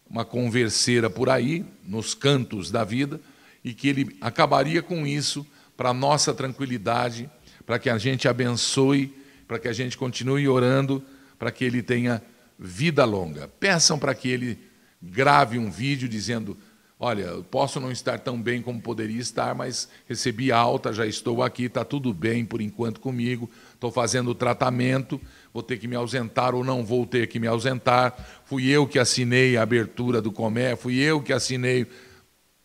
uma 0.10 0.26
converseira 0.26 1.10
por 1.10 1.30
aí, 1.30 1.66
nos 1.84 2.14
cantos 2.14 2.70
da 2.70 2.84
vida, 2.84 3.20
e 3.64 3.74
que 3.74 3.88
ele 3.88 4.16
acabaria 4.20 4.84
com 4.84 5.08
isso 5.08 5.48
para 5.76 5.94
nossa 5.94 6.34
tranquilidade, 6.34 7.30
para 7.66 7.80
que 7.80 7.90
a 7.90 7.98
gente 7.98 8.28
abençoe, 8.28 9.16
para 9.48 9.58
que 9.58 9.68
a 9.68 9.74
gente 9.74 9.98
continue 9.98 10.48
orando, 10.48 11.04
para 11.40 11.52
que 11.52 11.64
ele 11.64 11.82
tenha 11.82 12.22
vida 12.60 13.06
longa. 13.06 13.48
Peçam 13.48 13.98
para 13.98 14.14
que 14.14 14.30
ele 14.30 14.60
grave 15.02 15.58
um 15.58 15.72
vídeo 15.72 16.08
dizendo 16.08 16.58
Olha, 17.06 17.44
posso 17.52 17.82
não 17.82 17.92
estar 17.92 18.18
tão 18.18 18.42
bem 18.42 18.62
como 18.62 18.80
poderia 18.80 19.20
estar, 19.20 19.54
mas 19.54 19.90
recebi 20.08 20.54
alta, 20.54 20.94
já 20.94 21.06
estou 21.06 21.44
aqui, 21.44 21.64
está 21.64 21.84
tudo 21.84 22.14
bem 22.14 22.46
por 22.46 22.62
enquanto 22.62 23.02
comigo, 23.02 23.52
estou 23.74 23.92
fazendo 23.92 24.32
o 24.32 24.34
tratamento, 24.34 25.20
vou 25.54 25.62
ter 25.62 25.78
que 25.78 25.86
me 25.86 25.98
ausentar 25.98 26.56
ou 26.56 26.64
não 26.64 26.82
vou 26.82 27.06
ter 27.06 27.28
que 27.28 27.42
me 27.42 27.46
ausentar. 27.46 28.16
Fui 28.46 28.70
eu 28.70 28.88
que 28.88 28.98
assinei 28.98 29.58
a 29.58 29.64
abertura 29.64 30.22
do 30.22 30.32
Comércio, 30.32 30.78
fui 30.78 30.96
eu 30.98 31.22
que 31.22 31.34
assinei 31.34 31.86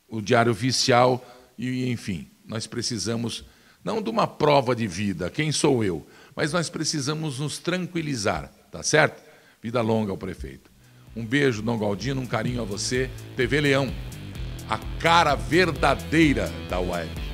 o 0.08 0.20
Diário 0.20 0.52
Oficial, 0.52 1.20
e 1.58 1.90
enfim, 1.90 2.28
nós 2.46 2.64
precisamos, 2.64 3.44
não 3.82 4.00
de 4.00 4.08
uma 4.08 4.28
prova 4.28 4.72
de 4.72 4.86
vida, 4.86 5.28
quem 5.30 5.50
sou 5.50 5.82
eu, 5.82 6.06
mas 6.36 6.52
nós 6.52 6.70
precisamos 6.70 7.40
nos 7.40 7.58
tranquilizar, 7.58 8.52
tá 8.70 8.84
certo? 8.84 9.20
Vida 9.60 9.80
longa 9.80 10.12
ao 10.12 10.16
prefeito. 10.16 10.70
Um 11.16 11.26
beijo, 11.26 11.60
Dom 11.60 11.76
Galdino, 11.76 12.20
um 12.20 12.26
carinho 12.26 12.62
a 12.62 12.64
você. 12.64 13.10
TV 13.34 13.60
Leão 13.60 13.92
a 14.68 14.78
cara 15.00 15.34
verdadeira 15.34 16.50
da 16.68 16.78
web. 16.78 17.27